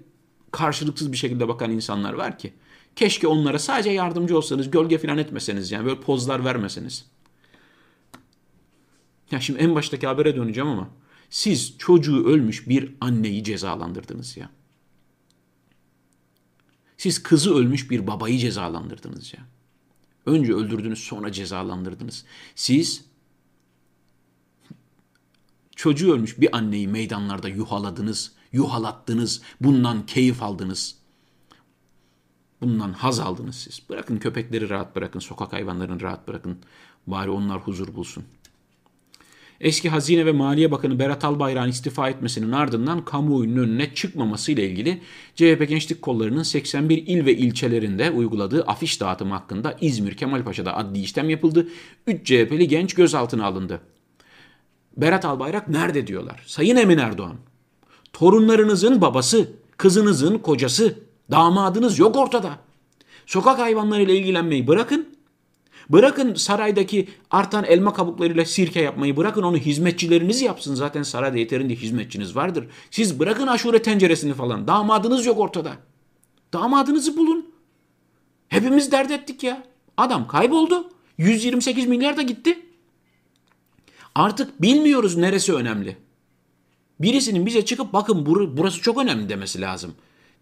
karşılıksız 0.51 1.13
bir 1.13 1.17
şekilde 1.17 1.49
bakan 1.49 1.71
insanlar 1.71 2.13
var 2.13 2.39
ki. 2.39 2.53
Keşke 2.97 3.27
onlara 3.27 3.59
sadece 3.59 3.91
yardımcı 3.91 4.37
olsanız, 4.37 4.71
gölge 4.71 4.99
falan 4.99 5.19
etmeseniz 5.19 5.71
yani 5.71 5.87
böyle 5.87 6.01
pozlar 6.01 6.45
vermeseniz. 6.45 7.07
Ya 9.31 9.41
şimdi 9.41 9.61
en 9.61 9.75
baştaki 9.75 10.07
habere 10.07 10.37
döneceğim 10.37 10.69
ama 10.69 10.91
siz 11.31 11.79
çocuğu 11.79 12.27
ölmüş 12.27 12.69
bir 12.69 12.95
anneyi 13.01 13.45
cezalandırdınız 13.45 14.37
ya. 14.37 14.51
Siz 16.97 17.23
kızı 17.23 17.55
ölmüş 17.55 17.91
bir 17.91 18.07
babayı 18.07 18.39
cezalandırdınız 18.39 19.35
ya. 19.35 19.41
Önce 20.27 20.55
öldürdünüz 20.55 20.99
sonra 20.99 21.33
cezalandırdınız. 21.33 22.25
Siz 22.55 23.05
çocuğu 25.77 26.15
ölmüş 26.15 26.41
bir 26.41 26.57
anneyi 26.57 26.89
meydanlarda 26.89 27.49
yuhaladınız, 27.49 28.33
yuhalattınız, 28.53 29.43
bundan 29.61 30.07
keyif 30.07 30.43
aldınız. 30.43 31.01
Bundan 32.61 32.93
haz 32.93 33.21
aldınız 33.21 33.57
siz. 33.57 33.83
Bırakın 33.91 34.17
köpekleri 34.17 34.71
rahat 34.71 34.97
bırakın, 34.97 35.21
sokak 35.21 35.53
hayvanlarını 35.53 36.01
rahat 36.01 36.29
bırakın. 36.29 36.59
Bari 37.07 37.31
onlar 37.31 37.59
huzur 37.59 37.95
bulsun. 37.95 38.25
Eski 39.61 39.89
Hazine 39.89 40.27
ve 40.27 40.33
Maliye 40.33 40.71
Bakanı 40.71 40.99
Berat 40.99 41.25
Albayrak'ın 41.25 41.71
istifa 41.71 42.09
etmesinin 42.09 42.53
ardından 42.53 43.05
kamuoyunun 43.05 43.63
önüne 43.63 43.95
çıkmaması 43.95 44.53
ile 44.53 44.71
ilgili 44.71 45.01
CHP 45.35 45.69
Gençlik 45.69 46.03
Kolları'nın 46.03 46.43
81 46.43 47.07
il 47.07 47.27
ve 47.27 47.37
ilçelerinde 47.37 48.11
uyguladığı 48.11 48.63
afiş 48.63 49.01
dağıtımı 49.01 49.35
hakkında 49.35 49.77
İzmir 49.81 50.15
Kemalpaşa'da 50.15 50.77
adli 50.77 51.01
işlem 51.01 51.31
yapıldı. 51.31 51.69
3 52.07 52.27
CHP'li 52.27 52.69
genç 52.69 52.95
gözaltına 52.95 53.47
alındı. 53.47 53.81
Berat 54.97 55.25
Albayrak 55.25 55.69
nerede 55.69 56.07
diyorlar? 56.07 56.43
Sayın 56.47 56.77
Emin 56.77 56.99
Erdoğan. 56.99 57.37
Torunlarınızın 58.13 59.01
babası, 59.01 59.51
kızınızın 59.77 60.39
kocası, 60.39 60.99
damadınız 61.31 61.99
yok 61.99 62.17
ortada. 62.17 62.59
Sokak 63.27 63.59
hayvanlarıyla 63.59 64.15
ilgilenmeyi 64.15 64.67
bırakın. 64.67 65.09
Bırakın 65.89 66.35
saraydaki 66.35 67.09
artan 67.31 67.65
elma 67.65 67.93
kabuklarıyla 67.93 68.45
sirke 68.45 68.81
yapmayı 68.81 69.17
bırakın 69.17 69.43
onu 69.43 69.57
hizmetçileriniz 69.57 70.43
yapsın. 70.43 70.75
Zaten 70.75 71.03
sarayda 71.03 71.39
yeterince 71.39 71.75
hizmetçiniz 71.75 72.37
vardır. 72.37 72.67
Siz 72.91 73.21
bırakın 73.21 73.47
aşure 73.47 73.83
tenceresini 73.83 74.35
falan. 74.35 74.67
Damadınız 74.67 75.27
yok 75.27 75.39
ortada. 75.39 75.73
Damadınızı 76.53 77.17
bulun. 77.17 77.51
Hepimiz 78.49 78.93
dert 78.93 79.11
ettik 79.11 79.43
ya. 79.43 79.67
Adam 79.97 80.29
kayboldu. 80.29 80.91
128 81.19 81.87
milyar 81.87 82.17
da 82.17 82.23
gitti. 82.23 82.59
Artık 84.15 84.63
bilmiyoruz 84.63 85.17
neresi 85.17 85.55
önemli. 85.55 85.97
Birisinin 87.01 87.47
bize 87.47 87.65
çıkıp 87.65 87.93
bakın 87.93 88.27
burası 88.27 88.81
çok 88.81 88.99
önemli 88.99 89.29
demesi 89.29 89.61
lazım. 89.61 89.95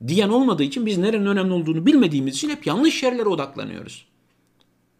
Diyen 0.06 0.28
olmadığı 0.28 0.62
için 0.62 0.86
biz 0.86 0.98
nerenin 0.98 1.26
önemli 1.26 1.52
olduğunu 1.52 1.86
bilmediğimiz 1.86 2.34
için 2.34 2.50
hep 2.50 2.66
yanlış 2.66 3.02
yerlere 3.02 3.28
odaklanıyoruz. 3.28 4.06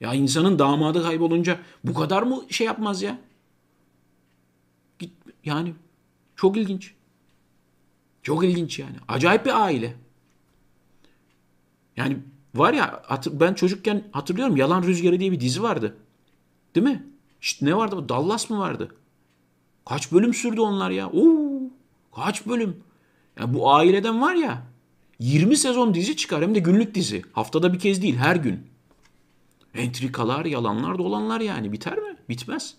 Ya 0.00 0.14
insanın 0.14 0.58
damadı 0.58 1.02
kaybolunca 1.02 1.58
bu 1.84 1.94
kadar 1.94 2.22
mı 2.22 2.42
şey 2.48 2.66
yapmaz 2.66 3.02
ya? 3.02 3.18
Git 4.98 5.12
yani 5.44 5.74
çok 6.36 6.56
ilginç. 6.56 6.94
Çok 8.22 8.44
ilginç 8.44 8.78
yani. 8.78 8.96
Acayip 9.08 9.46
bir 9.46 9.64
aile. 9.64 9.94
Yani 11.96 12.18
var 12.54 12.72
ya 12.72 13.02
ben 13.32 13.54
çocukken 13.54 14.04
hatırlıyorum 14.12 14.56
Yalan 14.56 14.82
Rüzgarı 14.82 15.20
diye 15.20 15.32
bir 15.32 15.40
dizi 15.40 15.62
vardı. 15.62 15.96
Değil 16.74 16.86
mi? 16.86 17.06
İşte 17.40 17.66
ne 17.66 17.76
vardı? 17.76 18.08
Dallas 18.08 18.50
mı 18.50 18.58
vardı? 18.58 18.94
Kaç 19.84 20.12
bölüm 20.12 20.34
sürdü 20.34 20.60
onlar 20.60 20.90
ya? 20.90 21.10
Oo, 21.10 21.47
kaç 22.24 22.46
bölüm? 22.46 22.76
Ya 23.40 23.54
bu 23.54 23.72
aileden 23.72 24.20
var 24.20 24.34
ya 24.34 24.62
20 25.18 25.56
sezon 25.56 25.94
dizi 25.94 26.16
çıkar 26.16 26.42
hem 26.42 26.54
de 26.54 26.58
günlük 26.58 26.94
dizi. 26.94 27.22
Haftada 27.32 27.72
bir 27.72 27.78
kez 27.78 28.02
değil 28.02 28.16
her 28.16 28.36
gün. 28.36 28.60
Entrikalar, 29.74 30.44
yalanlar, 30.44 30.98
dolanlar 30.98 31.40
yani 31.40 31.72
biter 31.72 31.98
mi? 31.98 32.16
Bitmez. 32.28 32.74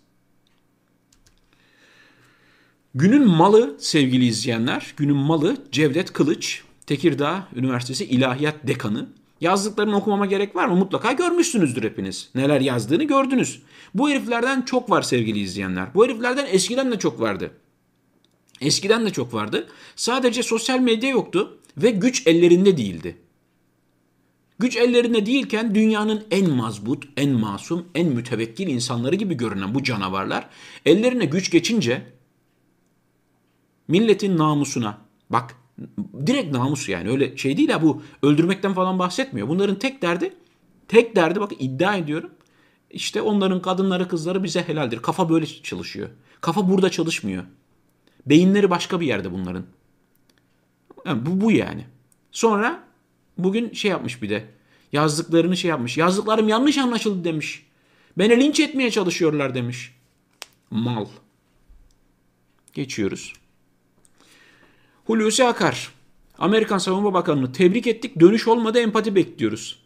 Günün 2.95 3.27
malı 3.27 3.75
sevgili 3.79 4.25
izleyenler, 4.25 4.93
günün 4.97 5.15
malı 5.15 5.57
Cevdet 5.71 6.13
Kılıç, 6.13 6.63
Tekirdağ 6.85 7.47
Üniversitesi 7.55 8.05
İlahiyat 8.05 8.55
Dekanı. 8.67 9.09
Yazdıklarını 9.41 9.97
okumama 9.97 10.25
gerek 10.25 10.55
var 10.55 10.67
mı? 10.67 10.75
Mutlaka 10.75 11.11
görmüşsünüzdür 11.11 11.83
hepiniz. 11.83 12.29
Neler 12.35 12.61
yazdığını 12.61 13.03
gördünüz. 13.03 13.61
Bu 13.93 14.09
heriflerden 14.09 14.61
çok 14.61 14.89
var 14.89 15.01
sevgili 15.01 15.39
izleyenler. 15.39 15.93
Bu 15.93 16.05
heriflerden 16.05 16.45
eskiden 16.51 16.91
de 16.91 16.99
çok 16.99 17.19
vardı. 17.19 17.51
Eskiden 18.61 19.05
de 19.05 19.09
çok 19.09 19.33
vardı. 19.33 19.67
Sadece 19.95 20.43
sosyal 20.43 20.79
medya 20.79 21.09
yoktu 21.09 21.59
ve 21.77 21.89
güç 21.89 22.27
ellerinde 22.27 22.77
değildi. 22.77 23.17
Güç 24.59 24.77
ellerinde 24.77 25.25
değilken 25.25 25.75
dünyanın 25.75 26.23
en 26.31 26.49
mazbut, 26.49 27.03
en 27.17 27.29
masum, 27.29 27.85
en 27.95 28.07
mütevekkil 28.07 28.67
insanları 28.67 29.15
gibi 29.15 29.33
görünen 29.33 29.75
bu 29.75 29.83
canavarlar 29.83 30.49
ellerine 30.85 31.25
güç 31.25 31.51
geçince 31.51 32.05
milletin 33.87 34.37
namusuna 34.37 34.97
bak 35.29 35.55
direkt 36.25 36.53
namus 36.53 36.89
yani 36.89 37.09
öyle 37.09 37.37
şey 37.37 37.57
değil 37.57 37.69
ha 37.69 37.81
bu 37.81 38.01
öldürmekten 38.23 38.73
falan 38.73 38.99
bahsetmiyor. 38.99 39.47
Bunların 39.47 39.79
tek 39.79 40.01
derdi 40.01 40.33
tek 40.87 41.15
derdi 41.15 41.39
bak 41.39 41.51
iddia 41.59 41.95
ediyorum 41.95 42.31
işte 42.89 43.21
onların 43.21 43.61
kadınları 43.61 44.07
kızları 44.07 44.43
bize 44.43 44.61
helaldir. 44.61 45.01
Kafa 45.01 45.29
böyle 45.29 45.45
çalışıyor. 45.45 46.09
Kafa 46.41 46.69
burada 46.69 46.89
çalışmıyor. 46.89 47.43
Beyinleri 48.25 48.69
başka 48.69 49.01
bir 49.01 49.07
yerde 49.07 49.31
bunların. 49.31 49.65
Yani 51.05 51.25
bu 51.25 51.41
bu 51.41 51.51
yani. 51.51 51.85
Sonra 52.31 52.83
bugün 53.37 53.73
şey 53.73 53.91
yapmış 53.91 54.21
bir 54.21 54.29
de. 54.29 54.45
Yazdıklarını 54.91 55.57
şey 55.57 55.69
yapmış. 55.69 55.97
Yazdıklarım 55.97 56.47
yanlış 56.47 56.77
anlaşıldı 56.77 57.23
demiş. 57.23 57.65
Beni 58.17 58.39
linç 58.39 58.59
etmeye 58.59 58.91
çalışıyorlar 58.91 59.55
demiş. 59.55 59.95
Mal. 60.71 61.05
Geçiyoruz. 62.73 63.33
Hulusi 65.05 65.43
Akar. 65.43 65.93
Amerikan 66.37 66.77
Savunma 66.77 67.13
Bakanı'nı 67.13 67.51
tebrik 67.51 67.87
ettik. 67.87 68.19
Dönüş 68.19 68.47
olmadı 68.47 68.79
empati 68.79 69.15
bekliyoruz. 69.15 69.79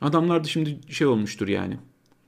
Adamlar 0.00 0.44
da 0.44 0.48
şimdi 0.48 0.92
şey 0.92 1.06
olmuştur 1.06 1.48
yani. 1.48 1.76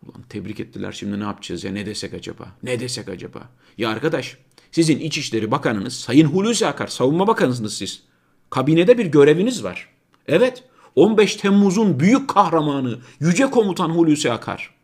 Ulan 0.06 0.22
tebrik 0.28 0.60
ettiler 0.60 0.92
şimdi 0.92 1.20
ne 1.20 1.24
yapacağız 1.24 1.64
ya 1.64 1.72
ne 1.72 1.86
desek 1.86 2.14
acaba? 2.14 2.56
Ne 2.62 2.80
desek 2.80 3.08
acaba? 3.08 3.50
Ya 3.78 3.90
arkadaş 3.90 4.38
sizin 4.72 4.98
İçişleri 4.98 5.50
Bakanınız 5.50 5.94
Sayın 5.94 6.26
Hulusi 6.26 6.66
Akar 6.66 6.86
Savunma 6.86 7.26
Bakanısınız 7.26 7.74
siz. 7.76 8.02
Kabinede 8.50 8.98
bir 8.98 9.06
göreviniz 9.06 9.64
var. 9.64 9.88
Evet 10.26 10.64
15 10.96 11.36
Temmuz'un 11.36 12.00
büyük 12.00 12.28
kahramanı 12.28 12.98
Yüce 13.20 13.50
Komutan 13.50 13.90
Hulusi 13.90 14.32
Akar. 14.32 14.74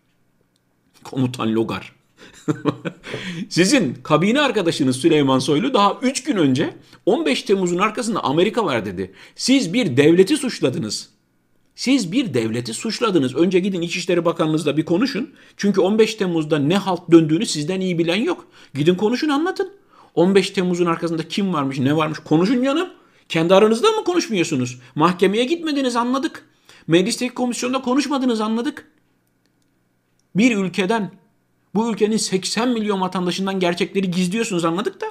Komutan 1.05 1.55
Logar. 1.55 1.92
Sizin 3.48 3.94
kabine 4.03 4.40
arkadaşınız 4.40 4.96
Süleyman 4.96 5.38
Soylu 5.38 5.74
daha 5.74 5.98
3 6.03 6.24
gün 6.24 6.37
önce 6.37 6.74
15 7.07 7.42
Temmuz'un 7.42 7.79
arkasında 7.79 8.24
Amerika 8.24 8.64
var 8.64 8.85
dedi. 8.85 9.12
Siz 9.37 9.72
bir 9.72 9.96
devleti 9.96 10.37
suçladınız. 10.37 11.09
Siz 11.74 12.12
bir 12.12 12.35
devleti 12.35 12.74
suçladınız. 12.74 13.35
Önce 13.35 13.59
gidin 13.59 13.81
İçişleri 13.81 14.24
Bakanlığınızla 14.24 14.77
bir 14.77 14.85
konuşun. 14.85 15.31
Çünkü 15.57 15.81
15 15.81 16.14
Temmuz'da 16.14 16.59
ne 16.59 16.77
halt 16.77 17.01
döndüğünü 17.11 17.46
sizden 17.46 17.81
iyi 17.81 17.98
bilen 17.98 18.22
yok. 18.22 18.46
Gidin 18.74 18.94
konuşun 18.94 19.29
anlatın. 19.29 19.72
15 20.18 20.50
Temmuz'un 20.50 20.87
arkasında 20.87 21.28
kim 21.28 21.52
varmış 21.52 21.78
ne 21.78 21.96
varmış 21.96 22.18
konuşun 22.18 22.64
canım. 22.64 22.88
Kendi 23.28 23.54
aranızda 23.54 23.90
mı 23.90 24.04
konuşmuyorsunuz? 24.04 24.81
Mahkemeye 24.94 25.44
gitmediniz 25.44 25.96
anladık. 25.96 26.48
Meclisteki 26.87 27.35
komisyonda 27.35 27.83
konuşmadınız 27.83 28.40
anladık. 28.40 28.92
Bir 30.37 30.57
ülkeden, 30.57 31.11
bu 31.74 31.92
ülkenin 31.92 32.16
80 32.16 32.68
milyon 32.68 33.00
vatandaşından 33.00 33.61
gerçekleri 33.61 34.11
gizliyorsunuz 34.11 34.64
anladık 34.64 35.00
da. 35.00 35.07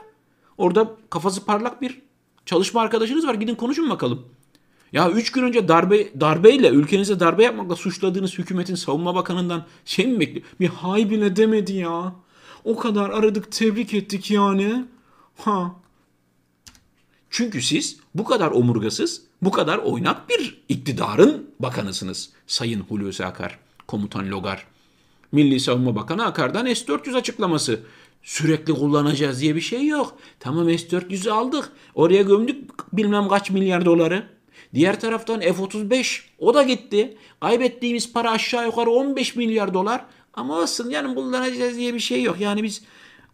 Orada 0.57 0.91
kafası 1.09 1.45
parlak 1.45 1.81
bir 1.81 2.01
çalışma 2.45 2.81
arkadaşınız 2.81 3.27
var. 3.27 3.33
Gidin 3.33 3.55
konuşun 3.55 3.89
bakalım. 3.89 4.25
Ya 4.91 5.11
3 5.11 5.31
gün 5.31 5.43
önce 5.43 5.67
darbe 5.67 6.21
darbeyle 6.21 6.69
ülkenize 6.69 7.19
darbe 7.19 7.43
yapmakla 7.43 7.75
suçladığınız 7.75 8.37
hükümetin 8.37 8.75
savunma 8.75 9.15
bakanından 9.15 9.65
şey 9.85 10.07
mi 10.07 10.19
bekliyor? 10.19 10.45
Bir 10.59 10.67
hay 10.67 11.09
bile 11.09 11.35
demedi 11.35 11.73
ya. 11.73 12.15
O 12.63 12.77
kadar 12.77 13.09
aradık 13.09 13.51
tebrik 13.51 13.93
ettik 13.93 14.31
yani. 14.31 14.85
Ha. 15.37 15.75
Çünkü 17.29 17.61
siz 17.61 17.99
bu 18.15 18.23
kadar 18.23 18.51
omurgasız, 18.51 19.21
bu 19.41 19.51
kadar 19.51 19.77
oynak 19.77 20.29
bir 20.29 20.63
iktidarın 20.69 21.49
bakanısınız. 21.59 22.29
Sayın 22.47 22.81
Hulusi 22.81 23.25
Akar, 23.25 23.59
Komutan 23.87 24.29
Logar. 24.31 24.67
Milli 25.31 25.59
Savunma 25.59 25.95
Bakanı 25.95 26.25
Akar'dan 26.25 26.65
S-400 26.65 27.17
açıklaması. 27.17 27.79
Sürekli 28.23 28.73
kullanacağız 28.73 29.41
diye 29.41 29.55
bir 29.55 29.61
şey 29.61 29.87
yok. 29.87 30.17
Tamam 30.39 30.65
S-400'ü 30.65 31.31
aldık. 31.31 31.71
Oraya 31.95 32.21
gömdük 32.21 32.71
bilmem 32.93 33.27
kaç 33.27 33.51
milyar 33.51 33.85
doları. 33.85 34.27
Diğer 34.73 34.99
taraftan 34.99 35.39
F-35 35.39 36.21
o 36.39 36.53
da 36.53 36.63
gitti. 36.63 37.17
Kaybettiğimiz 37.41 38.13
para 38.13 38.31
aşağı 38.31 38.65
yukarı 38.65 38.89
15 38.89 39.35
milyar 39.35 39.73
dolar. 39.73 40.05
Ama 40.33 40.59
olsun 40.59 40.89
yani 40.89 41.15
kullanacağız 41.15 41.77
diye 41.77 41.93
bir 41.93 41.99
şey 41.99 42.23
yok. 42.23 42.39
Yani 42.39 42.63
biz 42.63 42.81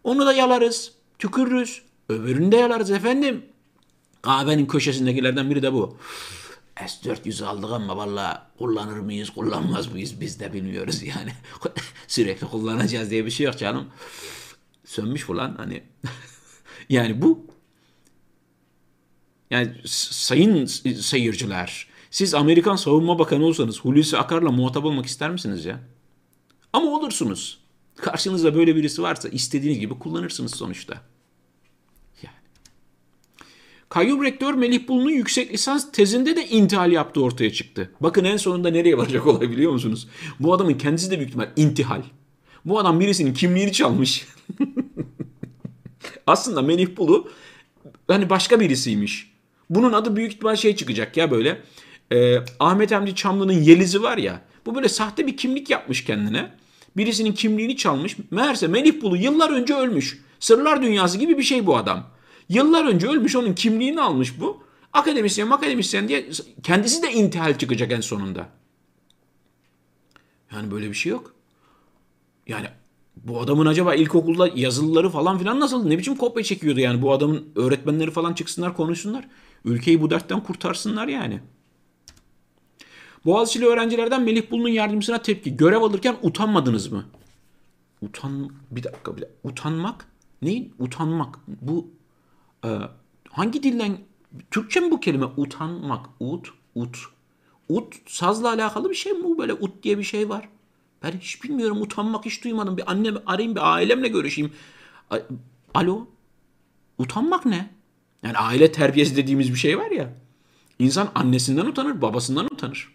onu 0.04 0.26
da 0.26 0.32
yalarız, 0.32 0.92
tükürürüz. 1.18 1.82
Öbürünü 2.08 2.52
de 2.52 2.56
yalarız 2.56 2.90
efendim. 2.90 3.44
Kahvenin 4.22 4.66
köşesindekilerden 4.66 5.50
biri 5.50 5.62
de 5.62 5.72
bu. 5.72 5.98
S-400 6.86 7.44
aldık 7.44 7.70
ama 7.70 7.96
valla 7.96 8.50
kullanır 8.58 8.98
mıyız, 8.98 9.30
kullanmaz 9.30 9.92
mıyız 9.92 10.20
biz 10.20 10.40
de 10.40 10.52
bilmiyoruz 10.52 11.02
yani. 11.02 11.32
Sürekli 12.08 12.46
kullanacağız 12.46 13.10
diye 13.10 13.26
bir 13.26 13.30
şey 13.30 13.46
yok 13.46 13.58
canım. 13.58 13.88
Sönmüş 14.84 15.22
falan 15.22 15.54
hani. 15.56 15.82
yani 16.88 17.22
bu 17.22 17.46
yani 19.50 19.72
sayın 19.84 20.64
seyirciler 21.00 21.86
siz 22.10 22.34
Amerikan 22.34 22.76
Savunma 22.76 23.18
Bakanı 23.18 23.44
olsanız 23.44 23.80
Hulusi 23.80 24.18
Akar'la 24.18 24.50
muhatap 24.50 24.84
olmak 24.84 25.06
ister 25.06 25.30
misiniz 25.30 25.64
ya? 25.64 25.80
Ama 26.72 26.86
olursunuz. 26.86 27.58
Karşınızda 27.96 28.54
böyle 28.54 28.76
birisi 28.76 29.02
varsa 29.02 29.28
istediğiniz 29.28 29.80
gibi 29.80 29.98
kullanırsınız 29.98 30.54
sonuçta. 30.54 31.13
Kayyum 33.94 34.24
Rektör 34.24 34.54
Melih 34.54 34.88
Bulu'nun 34.88 35.10
yüksek 35.10 35.52
lisans 35.52 35.92
tezinde 35.92 36.36
de 36.36 36.48
intihal 36.48 36.92
yaptığı 36.92 37.22
ortaya 37.22 37.52
çıktı. 37.52 37.90
Bakın 38.00 38.24
en 38.24 38.36
sonunda 38.36 38.70
nereye 38.70 38.98
varacak 38.98 39.26
olay 39.26 39.50
biliyor 39.50 39.72
musunuz? 39.72 40.08
Bu 40.40 40.54
adamın 40.54 40.74
kendisi 40.74 41.10
de 41.10 41.16
büyük 41.16 41.28
ihtimal 41.28 41.48
intihal. 41.56 42.02
Bu 42.64 42.78
adam 42.78 43.00
birisinin 43.00 43.34
kimliğini 43.34 43.72
çalmış. 43.72 44.26
Aslında 46.26 46.62
Melih 46.62 46.96
Bulu 46.96 47.28
hani 48.08 48.30
başka 48.30 48.60
birisiymiş. 48.60 49.32
Bunun 49.70 49.92
adı 49.92 50.16
büyük 50.16 50.32
ihtimal 50.32 50.56
şey 50.56 50.76
çıkacak 50.76 51.16
ya 51.16 51.30
böyle. 51.30 51.62
E, 52.12 52.38
Ahmet 52.60 52.92
Hamdi 52.92 53.14
Çamlı'nın 53.14 53.62
Yeliz'i 53.62 54.02
var 54.02 54.18
ya. 54.18 54.40
Bu 54.66 54.74
böyle 54.74 54.88
sahte 54.88 55.26
bir 55.26 55.36
kimlik 55.36 55.70
yapmış 55.70 56.04
kendine. 56.04 56.50
Birisinin 56.96 57.32
kimliğini 57.32 57.76
çalmış. 57.76 58.16
Meğerse 58.30 58.66
Melih 58.66 59.02
Bulu 59.02 59.16
yıllar 59.16 59.50
önce 59.50 59.74
ölmüş. 59.74 60.18
Sırlar 60.40 60.82
dünyası 60.82 61.18
gibi 61.18 61.38
bir 61.38 61.42
şey 61.42 61.66
bu 61.66 61.76
adam. 61.76 62.13
Yıllar 62.48 62.84
önce 62.86 63.06
ölmüş 63.08 63.36
onun 63.36 63.54
kimliğini 63.54 64.00
almış 64.00 64.40
bu. 64.40 64.62
Akademisyen 64.92 65.50
akademisyen 65.50 66.08
diye 66.08 66.30
kendisi 66.62 67.02
de 67.02 67.12
intihal 67.12 67.58
çıkacak 67.58 67.92
en 67.92 68.00
sonunda. 68.00 68.48
Yani 70.52 70.70
böyle 70.70 70.88
bir 70.88 70.94
şey 70.94 71.12
yok. 71.12 71.34
Yani 72.46 72.66
bu 73.16 73.40
adamın 73.40 73.66
acaba 73.66 73.94
ilkokulda 73.94 74.50
yazılıları 74.54 75.10
falan 75.10 75.38
filan 75.38 75.60
nasıl? 75.60 75.86
Ne 75.86 75.98
biçim 75.98 76.16
kopya 76.16 76.44
çekiyordu 76.44 76.80
yani 76.80 77.02
bu 77.02 77.12
adamın 77.12 77.48
öğretmenleri 77.56 78.10
falan 78.10 78.34
çıksınlar 78.34 78.76
konuşsunlar. 78.76 79.28
Ülkeyi 79.64 80.02
bu 80.02 80.10
dertten 80.10 80.42
kurtarsınlar 80.42 81.08
yani. 81.08 81.40
Boğaziçi'li 83.24 83.66
öğrencilerden 83.66 84.22
Melih 84.22 84.50
Bulu'nun 84.50 84.68
yardımcısına 84.68 85.22
tepki. 85.22 85.56
Görev 85.56 85.82
alırken 85.82 86.16
utanmadınız 86.22 86.92
mı? 86.92 87.04
Utan 88.02 88.50
bir 88.70 88.82
dakika 88.82 89.16
bir 89.16 89.22
dakika. 89.22 89.38
Utanmak? 89.48 90.06
Neyin? 90.42 90.74
Utanmak. 90.78 91.38
Bu 91.48 91.86
e, 92.64 92.68
hangi 93.30 93.62
dilden 93.62 93.98
Türkçe 94.50 94.80
mi 94.80 94.90
bu 94.90 95.00
kelime? 95.00 95.26
Utanmak. 95.36 96.06
Ut, 96.20 96.48
ut. 96.74 96.98
Ut 97.68 97.94
sazla 98.06 98.48
alakalı 98.48 98.90
bir 98.90 98.94
şey 98.94 99.12
mi 99.12 99.24
bu? 99.24 99.38
Böyle 99.38 99.52
ut 99.52 99.82
diye 99.82 99.98
bir 99.98 100.04
şey 100.04 100.28
var. 100.28 100.48
Ben 101.02 101.12
hiç 101.12 101.44
bilmiyorum. 101.44 101.82
Utanmak 101.82 102.24
hiç 102.24 102.44
duymadım. 102.44 102.76
Bir 102.76 102.90
annem 102.90 103.16
arayayım 103.26 103.54
bir 103.56 103.74
ailemle 103.74 104.08
görüşeyim. 104.08 104.52
Alo? 105.74 106.06
Utanmak 106.98 107.46
ne? 107.46 107.70
Yani 108.22 108.38
aile 108.38 108.72
terbiyesi 108.72 109.16
dediğimiz 109.16 109.50
bir 109.52 109.58
şey 109.58 109.78
var 109.78 109.90
ya. 109.90 110.14
İnsan 110.78 111.10
annesinden 111.14 111.66
utanır, 111.66 112.02
babasından 112.02 112.44
utanır. 112.44 112.94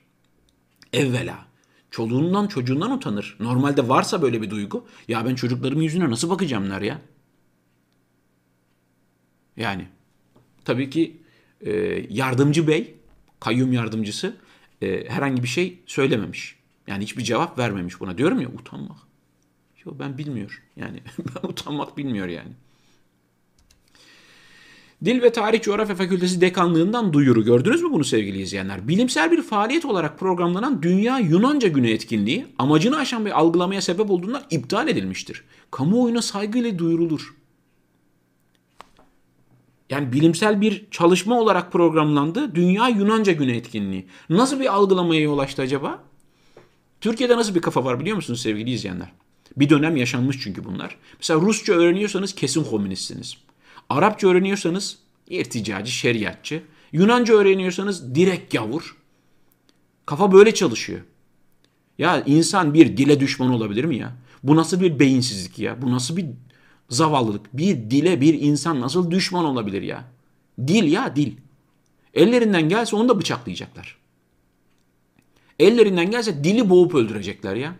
Evvela. 0.93 1.49
Çoluğundan, 1.91 2.47
çocuğundan 2.47 2.91
utanır. 2.91 3.37
Normalde 3.39 3.89
varsa 3.89 4.21
böyle 4.21 4.41
bir 4.41 4.49
duygu. 4.49 4.85
Ya 5.07 5.25
ben 5.25 5.35
çocuklarımın 5.35 5.81
yüzüne 5.81 6.09
nasıl 6.09 6.29
bakacağımlar 6.29 6.81
ya? 6.81 7.01
Yani. 9.59 9.87
Tabii 10.65 10.89
ki 10.89 11.17
e, 11.61 11.71
yardımcı 12.09 12.67
bey, 12.67 12.95
kayyum 13.39 13.73
yardımcısı 13.73 14.35
e, 14.81 15.09
herhangi 15.09 15.43
bir 15.43 15.47
şey 15.47 15.79
söylememiş. 15.85 16.55
Yani 16.87 17.03
hiçbir 17.03 17.23
cevap 17.23 17.59
vermemiş 17.59 17.99
buna. 17.99 18.17
Diyorum 18.17 18.41
ya 18.41 18.47
utanmak. 18.49 18.97
Yok 19.85 19.99
ben 19.99 20.17
bilmiyor. 20.17 20.63
Yani 20.75 20.99
ben 21.19 21.49
utanmak 21.49 21.97
bilmiyor 21.97 22.27
yani. 22.27 22.51
Dil 25.05 25.21
ve 25.21 25.31
Tarih 25.31 25.61
Coğrafya 25.61 25.95
Fakültesi 25.95 26.41
Dekanlığından 26.41 27.13
duyuru. 27.13 27.43
Gördünüz 27.43 27.83
mü 27.83 27.91
bunu 27.91 28.03
sevgili 28.03 28.41
izleyenler? 28.41 28.87
Bilimsel 28.87 29.31
bir 29.31 29.41
faaliyet 29.41 29.85
olarak 29.85 30.19
programlanan 30.19 30.83
Dünya 30.83 31.19
Yunanca 31.19 31.67
Günü 31.67 31.89
etkinliği 31.89 32.45
amacını 32.57 32.97
aşan 32.97 33.25
bir 33.25 33.39
algılamaya 33.39 33.81
sebep 33.81 34.11
olduğundan 34.11 34.43
iptal 34.49 34.87
edilmiştir. 34.87 35.43
Kamuoyuna 35.71 36.21
saygıyla 36.21 36.79
duyurulur. 36.79 37.35
Yani 39.89 40.13
bilimsel 40.13 40.61
bir 40.61 40.85
çalışma 40.91 41.39
olarak 41.39 41.71
programlandı 41.71 42.55
Dünya 42.55 42.87
Yunanca 42.87 43.33
Günü 43.33 43.51
etkinliği. 43.55 44.07
Nasıl 44.29 44.59
bir 44.59 44.73
algılamaya 44.73 45.21
yol 45.21 45.37
açtı 45.37 45.61
acaba? 45.61 46.03
Türkiye'de 47.01 47.37
nasıl 47.37 47.55
bir 47.55 47.61
kafa 47.61 47.85
var 47.85 47.99
biliyor 47.99 48.15
musunuz 48.15 48.41
sevgili 48.41 48.71
izleyenler? 48.71 49.11
Bir 49.57 49.69
dönem 49.69 49.97
yaşanmış 49.97 50.39
çünkü 50.43 50.63
bunlar. 50.63 50.97
Mesela 51.19 51.41
Rusça 51.41 51.73
öğreniyorsanız 51.73 52.35
kesin 52.35 52.63
komünistsiniz. 52.63 53.37
Arapça 53.89 54.27
öğreniyorsanız 54.27 54.97
irticacı, 55.27 55.91
şeriatçı. 55.91 56.63
Yunanca 56.91 57.33
öğreniyorsanız 57.33 58.15
direkt 58.15 58.53
gavur. 58.53 58.97
Kafa 60.05 60.31
böyle 60.31 60.53
çalışıyor. 60.53 61.01
Ya 61.97 62.23
insan 62.25 62.73
bir 62.73 62.97
dile 62.97 63.19
düşman 63.19 63.49
olabilir 63.49 63.83
mi 63.83 63.97
ya? 63.97 64.15
Bu 64.43 64.55
nasıl 64.55 64.81
bir 64.81 64.99
beyinsizlik 64.99 65.59
ya? 65.59 65.81
Bu 65.81 65.91
nasıl 65.91 66.17
bir 66.17 66.25
zavallılık? 66.89 67.57
Bir 67.57 67.75
dile 67.75 68.21
bir 68.21 68.33
insan 68.33 68.81
nasıl 68.81 69.11
düşman 69.11 69.45
olabilir 69.45 69.81
ya? 69.81 70.03
Dil 70.67 70.91
ya 70.91 71.15
dil. 71.15 71.37
Ellerinden 72.13 72.69
gelse 72.69 72.95
onu 72.95 73.09
da 73.09 73.19
bıçaklayacaklar. 73.19 73.97
Ellerinden 75.59 76.11
gelse 76.11 76.43
dili 76.43 76.69
boğup 76.69 76.95
öldürecekler 76.95 77.55
ya. 77.55 77.75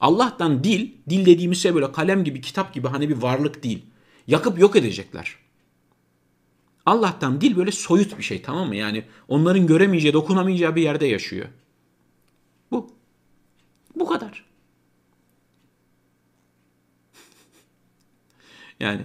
Allah'tan 0.00 0.64
dil, 0.64 0.90
dil 1.10 1.26
dediğimiz 1.26 1.62
şey 1.62 1.74
böyle 1.74 1.92
kalem 1.92 2.24
gibi, 2.24 2.40
kitap 2.40 2.74
gibi 2.74 2.88
hani 2.88 3.08
bir 3.08 3.16
varlık 3.16 3.62
değil. 3.62 3.86
Yakıp 4.26 4.58
yok 4.58 4.76
edecekler. 4.76 5.36
Allah'tan 6.86 7.40
dil 7.40 7.56
böyle 7.56 7.72
soyut 7.72 8.18
bir 8.18 8.22
şey 8.22 8.42
tamam 8.42 8.68
mı? 8.68 8.76
Yani 8.76 9.04
onların 9.28 9.66
göremeyeceği, 9.66 10.14
dokunamayacağı 10.14 10.76
bir 10.76 10.82
yerde 10.82 11.06
yaşıyor. 11.06 11.48
Bu. 12.70 12.90
Bu 13.96 14.06
kadar. 14.06 14.47
Yani. 18.80 19.02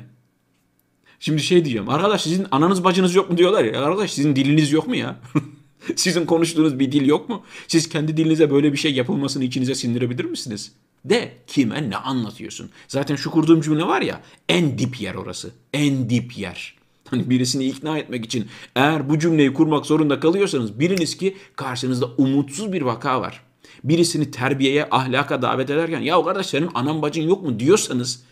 Şimdi 1.19 1.41
şey 1.41 1.65
diyeceğim. 1.65 1.89
Arkadaş 1.89 2.23
sizin 2.23 2.47
ananız 2.51 2.83
bacınız 2.83 3.15
yok 3.15 3.29
mu 3.29 3.37
diyorlar 3.37 3.63
ya. 3.63 3.81
Arkadaş 3.81 4.11
sizin 4.11 4.35
diliniz 4.35 4.71
yok 4.71 4.87
mu 4.87 4.95
ya? 4.95 5.19
Sizin 5.95 6.25
konuştuğunuz 6.25 6.79
bir 6.79 6.91
dil 6.91 7.05
yok 7.05 7.29
mu? 7.29 7.43
Siz 7.67 7.89
kendi 7.89 8.17
dilinize 8.17 8.51
böyle 8.51 8.73
bir 8.73 8.77
şey 8.77 8.93
yapılmasını 8.93 9.43
içinize 9.43 9.75
sindirebilir 9.75 10.25
misiniz? 10.25 10.71
De 11.05 11.31
kime 11.47 11.89
ne 11.89 11.97
anlatıyorsun? 11.97 12.69
Zaten 12.87 13.15
şu 13.15 13.31
kurduğum 13.31 13.61
cümle 13.61 13.83
var 13.83 14.01
ya 14.01 14.21
en 14.49 14.77
dip 14.77 15.01
yer 15.01 15.15
orası. 15.15 15.51
En 15.73 16.09
dip 16.09 16.37
yer. 16.37 16.75
Hani 17.09 17.29
birisini 17.29 17.65
ikna 17.65 17.97
etmek 17.97 18.25
için 18.25 18.47
eğer 18.75 19.09
bu 19.09 19.19
cümleyi 19.19 19.53
kurmak 19.53 19.85
zorunda 19.85 20.19
kalıyorsanız 20.19 20.79
biliniz 20.79 21.17
ki 21.17 21.37
karşınızda 21.55 22.05
umutsuz 22.05 22.73
bir 22.73 22.81
vaka 22.81 23.21
var. 23.21 23.41
Birisini 23.83 24.31
terbiyeye, 24.31 24.87
ahlaka 24.91 25.41
davet 25.41 25.69
ederken 25.69 26.01
ya 26.01 26.23
kardeş 26.23 26.45
senin 26.45 26.69
anan 26.73 27.01
bacın 27.01 27.23
yok 27.23 27.43
mu 27.43 27.59
diyorsanız 27.59 28.23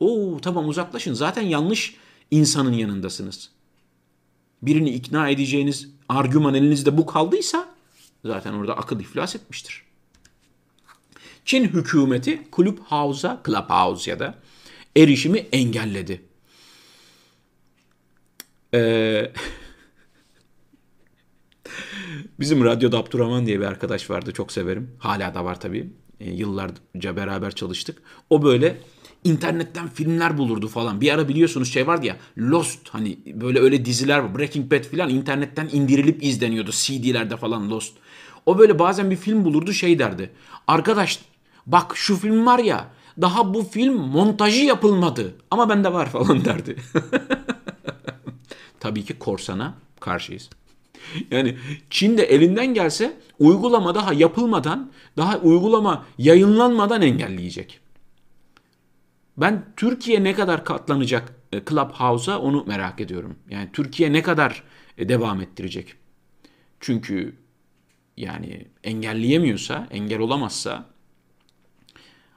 o 0.00 0.38
tamam 0.42 0.68
uzaklaşın 0.68 1.14
zaten 1.14 1.42
yanlış 1.42 1.96
insanın 2.30 2.72
yanındasınız. 2.72 3.50
birini 4.62 4.90
ikna 4.90 5.28
edeceğiniz 5.28 5.88
argüman 6.08 6.54
elinizde 6.54 6.96
bu 6.96 7.06
kaldıysa 7.06 7.74
zaten 8.24 8.52
orada 8.52 8.76
akıl 8.76 9.00
iflas 9.00 9.36
etmiştir. 9.36 9.82
Çin 11.44 11.64
hükümeti 11.64 12.42
Clubhouse'a, 12.56 13.42
Clubhouse 13.46 14.10
ya 14.10 14.18
da 14.18 14.34
erişimi 14.96 15.38
engelledi. 15.38 16.22
Ee, 18.74 19.32
bizim 22.40 22.64
radyoda 22.64 22.98
Abdurrahman 22.98 23.46
diye 23.46 23.60
bir 23.60 23.64
arkadaş 23.64 24.10
vardı. 24.10 24.32
Çok 24.32 24.52
severim. 24.52 24.96
Hala 24.98 25.34
da 25.34 25.44
var 25.44 25.60
tabii. 25.60 25.90
E, 26.20 26.30
yıllarca 26.30 27.16
beraber 27.16 27.54
çalıştık. 27.54 28.02
O 28.30 28.42
böyle 28.42 28.76
internetten 29.26 29.88
filmler 29.88 30.38
bulurdu 30.38 30.68
falan. 30.68 31.00
Bir 31.00 31.14
ara 31.14 31.28
biliyorsunuz 31.28 31.72
şey 31.72 31.86
vardı 31.86 32.06
ya 32.06 32.16
Lost 32.38 32.88
hani 32.88 33.18
böyle 33.26 33.60
öyle 33.60 33.84
diziler. 33.84 34.38
Breaking 34.38 34.72
Bad 34.72 34.84
falan 34.84 35.10
internetten 35.10 35.68
indirilip 35.72 36.22
izleniyordu. 36.22 36.70
CD'lerde 36.72 37.36
falan 37.36 37.70
Lost. 37.70 37.94
O 38.46 38.58
böyle 38.58 38.78
bazen 38.78 39.10
bir 39.10 39.16
film 39.16 39.44
bulurdu 39.44 39.72
şey 39.72 39.98
derdi. 39.98 40.30
Arkadaş 40.66 41.20
bak 41.66 41.96
şu 41.96 42.16
film 42.16 42.46
var 42.46 42.58
ya 42.58 42.88
daha 43.20 43.54
bu 43.54 43.64
film 43.64 43.94
montajı 43.94 44.64
yapılmadı 44.64 45.34
ama 45.50 45.68
bende 45.68 45.92
var 45.92 46.06
falan 46.10 46.44
derdi. 46.44 46.76
Tabii 48.80 49.04
ki 49.04 49.18
korsana 49.18 49.74
karşıyız. 50.00 50.50
Yani 51.30 51.56
Çin 51.90 52.18
de 52.18 52.22
elinden 52.22 52.74
gelse 52.74 53.16
uygulama 53.38 53.94
daha 53.94 54.12
yapılmadan, 54.12 54.90
daha 55.16 55.38
uygulama 55.38 56.04
yayınlanmadan 56.18 57.02
engelleyecek. 57.02 57.80
Ben 59.36 59.64
Türkiye 59.76 60.24
ne 60.24 60.34
kadar 60.34 60.64
katlanacak 60.64 61.34
e, 61.52 61.64
Clubhouse'a 61.64 62.38
onu 62.38 62.64
merak 62.66 63.00
ediyorum. 63.00 63.36
Yani 63.50 63.68
Türkiye 63.72 64.12
ne 64.12 64.22
kadar 64.22 64.62
e, 64.98 65.08
devam 65.08 65.40
ettirecek. 65.40 65.94
Çünkü 66.80 67.36
yani 68.16 68.66
engelleyemiyorsa, 68.84 69.88
engel 69.90 70.18
olamazsa 70.18 70.86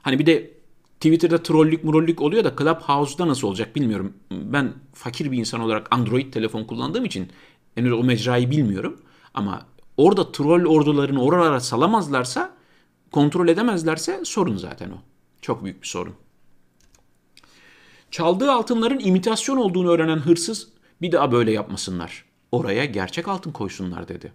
hani 0.01 0.19
bir 0.19 0.25
de 0.25 0.51
Twitter'da 0.99 1.43
trollük 1.43 1.83
murollük 1.83 2.21
oluyor 2.21 2.43
da 2.43 2.55
Clubhouse'da 2.55 3.27
nasıl 3.27 3.47
olacak 3.47 3.75
bilmiyorum. 3.75 4.13
Ben 4.31 4.73
fakir 4.93 5.31
bir 5.31 5.38
insan 5.38 5.62
olarak 5.62 5.88
Android 5.91 6.33
telefon 6.33 6.63
kullandığım 6.63 7.05
için 7.05 7.27
henüz 7.75 7.91
o 7.91 8.03
mecrayı 8.03 8.51
bilmiyorum. 8.51 9.01
Ama 9.33 9.65
orada 9.97 10.31
troll 10.31 10.65
ordularını 10.65 11.23
oralara 11.23 11.59
salamazlarsa, 11.59 12.55
kontrol 13.12 13.47
edemezlerse 13.47 14.21
sorun 14.25 14.57
zaten 14.57 14.89
o. 14.89 14.97
Çok 15.41 15.63
büyük 15.63 15.81
bir 15.81 15.88
sorun. 15.88 16.15
Çaldığı 18.11 18.51
altınların 18.51 18.99
imitasyon 18.99 19.57
olduğunu 19.57 19.89
öğrenen 19.89 20.17
hırsız 20.17 20.67
bir 21.01 21.11
daha 21.11 21.31
böyle 21.31 21.51
yapmasınlar. 21.51 22.25
Oraya 22.51 22.85
gerçek 22.85 23.27
altın 23.27 23.51
koysunlar 23.51 24.07
dedi. 24.07 24.33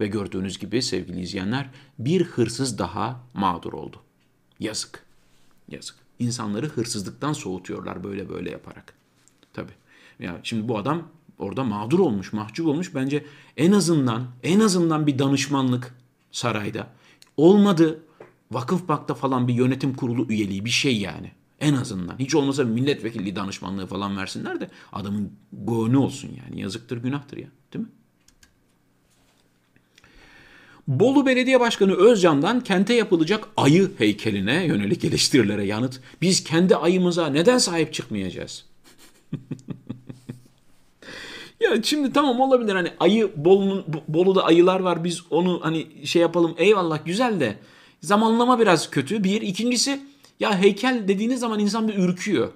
Ve 0.00 0.06
gördüğünüz 0.06 0.58
gibi 0.58 0.82
sevgili 0.82 1.20
izleyenler 1.20 1.70
bir 1.98 2.24
hırsız 2.24 2.78
daha 2.78 3.20
mağdur 3.34 3.72
oldu. 3.72 3.96
Yazık. 4.60 5.04
Yazık. 5.68 5.96
İnsanları 6.18 6.68
hırsızlıktan 6.68 7.32
soğutuyorlar 7.32 8.04
böyle 8.04 8.28
böyle 8.28 8.50
yaparak. 8.50 8.94
Tabii. 9.52 9.72
Ya 10.18 10.40
şimdi 10.42 10.68
bu 10.68 10.78
adam 10.78 11.08
orada 11.38 11.64
mağdur 11.64 11.98
olmuş, 11.98 12.32
mahcup 12.32 12.66
olmuş. 12.66 12.94
Bence 12.94 13.24
en 13.56 13.72
azından 13.72 14.26
en 14.42 14.60
azından 14.60 15.06
bir 15.06 15.18
danışmanlık 15.18 15.94
sarayda. 16.32 16.86
Olmadı 17.36 18.02
vakıf 18.50 18.88
bakta 18.88 19.14
falan 19.14 19.48
bir 19.48 19.54
yönetim 19.54 19.94
kurulu 19.94 20.26
üyeliği 20.28 20.64
bir 20.64 20.70
şey 20.70 21.00
yani. 21.00 21.32
En 21.60 21.74
azından. 21.74 22.18
Hiç 22.18 22.34
olmasa 22.34 22.64
milletvekilliği 22.64 23.36
danışmanlığı 23.36 23.86
falan 23.86 24.16
versinler 24.16 24.60
de 24.60 24.70
adamın 24.92 25.32
gönlü 25.52 25.96
olsun 25.96 26.30
yani. 26.44 26.60
Yazıktır, 26.60 26.96
günahtır 26.96 27.36
ya. 27.36 27.48
Değil 27.72 27.84
mi? 27.84 27.90
Bolu 30.88 31.26
Belediye 31.26 31.60
Başkanı 31.60 31.94
Özcan'dan 31.94 32.60
kente 32.60 32.94
yapılacak 32.94 33.48
ayı 33.56 33.90
heykeline 33.98 34.64
yönelik 34.64 35.04
eleştirilere 35.04 35.66
yanıt. 35.66 36.00
Biz 36.22 36.44
kendi 36.44 36.76
ayımıza 36.76 37.26
neden 37.26 37.58
sahip 37.58 37.94
çıkmayacağız? 37.94 38.64
ya 41.60 41.82
şimdi 41.82 42.12
tamam 42.12 42.40
olabilir 42.40 42.74
hani 42.74 42.92
ayı 43.00 43.30
Bolu'nun 43.36 43.84
Bolu'da 44.08 44.44
ayılar 44.44 44.80
var 44.80 45.04
biz 45.04 45.22
onu 45.30 45.60
hani 45.62 46.06
şey 46.06 46.22
yapalım 46.22 46.54
eyvallah 46.58 47.04
güzel 47.04 47.40
de 47.40 47.58
zamanlama 48.02 48.60
biraz 48.60 48.90
kötü. 48.90 49.24
Bir 49.24 49.42
ikincisi 49.42 50.00
ya 50.40 50.58
heykel 50.58 51.08
dediğiniz 51.08 51.40
zaman 51.40 51.58
insan 51.58 51.88
bir 51.88 51.98
ürküyor. 51.98 52.52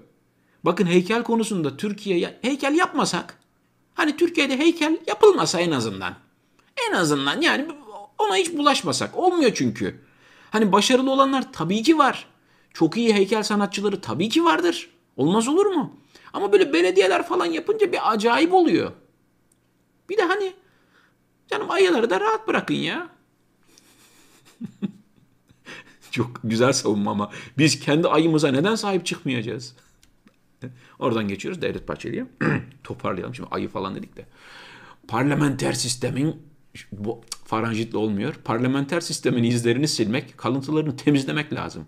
Bakın 0.65 0.87
heykel 0.87 1.23
konusunda 1.23 1.77
Türkiye 1.77 2.39
heykel 2.43 2.75
yapmasak 2.75 3.39
hani 3.95 4.17
Türkiye'de 4.17 4.59
heykel 4.59 4.99
yapılmasa 5.07 5.61
en 5.61 5.71
azından. 5.71 6.15
En 6.89 6.95
azından 6.95 7.41
yani 7.41 7.67
ona 8.19 8.37
hiç 8.37 8.53
bulaşmasak. 8.53 9.17
Olmuyor 9.17 9.53
çünkü. 9.55 10.01
Hani 10.51 10.73
başarılı 10.73 11.11
olanlar 11.11 11.53
tabii 11.53 11.83
ki 11.83 11.99
var. 11.99 12.27
Çok 12.75 12.97
iyi 12.97 13.15
heykel 13.15 13.43
sanatçıları 13.43 14.01
tabii 14.01 14.29
ki 14.29 14.45
vardır. 14.45 14.91
Olmaz 15.17 15.49
olur 15.49 15.67
mu? 15.67 15.97
Ama 16.33 16.53
böyle 16.53 16.73
belediyeler 16.73 17.27
falan 17.29 17.47
yapınca 17.47 17.93
bir 17.93 18.13
acayip 18.13 18.55
oluyor. 18.55 18.93
Bir 20.09 20.17
de 20.17 20.23
hani 20.23 20.53
canım 21.49 21.71
ayıları 21.71 22.11
da 22.11 22.21
rahat 22.21 22.49
bırakın 22.49 22.75
ya. 22.75 23.09
Çok 26.15 26.41
güzel 26.45 26.73
savunma 26.73 27.11
ama 27.11 27.31
biz 27.59 27.81
kendi 27.81 28.09
ayımıza 28.09 28.51
neden 28.51 28.75
sahip 28.75 29.07
çıkmayacağız? 29.07 29.75
Oradan 30.99 31.29
geçiyoruz 31.29 31.63
Devlet 31.63 31.89
Bahçeli'ye. 31.89 32.27
Toparlayalım 32.85 33.35
şimdi 33.35 33.49
ayı 33.53 33.69
falan 33.69 33.95
dedik 33.95 34.17
de. 34.17 34.27
Parlamenter 35.09 35.73
sistemin 35.73 36.43
bu 36.93 37.21
faranjitle 37.45 37.99
olmuyor. 37.99 38.35
Parlamenter 38.45 39.01
sistemin 39.01 39.45
izlerini 39.45 39.89
silmek, 39.89 40.39
kalıntılarını 40.39 40.97
temizlemek 40.97 41.53
lazım. 41.53 41.87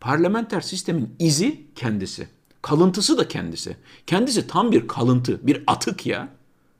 Parlamenter 0.00 0.60
sistemin 0.60 1.14
izi 1.18 1.66
kendisi. 1.74 2.28
Kalıntısı 2.62 3.18
da 3.18 3.28
kendisi. 3.28 3.76
Kendisi 4.06 4.46
tam 4.46 4.72
bir 4.72 4.88
kalıntı, 4.88 5.46
bir 5.46 5.62
atık 5.66 6.06
ya. 6.06 6.28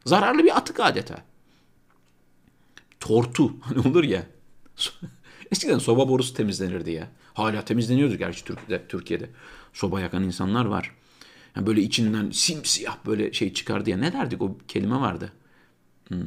Zararlı 0.05 0.45
bir 0.45 0.57
atık 0.57 0.81
adeta. 0.81 1.25
Tortu 3.01 3.53
hani 3.61 3.89
olur 3.89 4.05
ya. 4.05 4.27
Eskiden 5.53 5.79
soba 5.79 6.09
borusu 6.09 6.35
temizlenirdi 6.35 6.91
ya. 6.91 7.09
Hala 7.35 7.65
temizleniyordu 7.65 8.15
gerçi 8.15 8.45
Türkiye'de. 8.89 9.31
Soba 9.73 10.01
yakan 10.01 10.23
insanlar 10.23 10.65
var. 10.65 10.95
Yani 11.57 11.67
böyle 11.67 11.83
içinden 11.83 12.31
simsiyah 12.31 13.07
böyle 13.07 13.33
şey 13.33 13.53
çıkardı 13.53 13.91
ya. 13.91 13.97
Ne 13.97 14.13
derdik 14.13 14.43
o 14.43 14.59
kelime 14.69 14.97
vardı. 14.97 15.33
Hmm. 16.09 16.19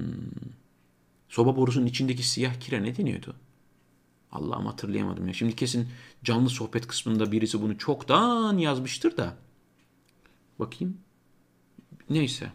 Soba 1.30 1.56
borusunun 1.56 1.86
içindeki 1.86 2.24
siyah 2.24 2.60
kire 2.60 2.84
ne 2.84 2.98
deniyordu? 2.98 3.36
Allah'ım 4.32 4.66
hatırlayamadım 4.66 5.28
ya. 5.28 5.34
Şimdi 5.34 5.56
kesin 5.56 5.88
canlı 6.24 6.50
sohbet 6.50 6.88
kısmında 6.88 7.32
birisi 7.32 7.62
bunu 7.62 7.78
çoktan 7.78 8.58
yazmıştır 8.58 9.18
da. 9.18 9.38
Bakayım. 10.60 10.98
Neyse. 12.10 12.52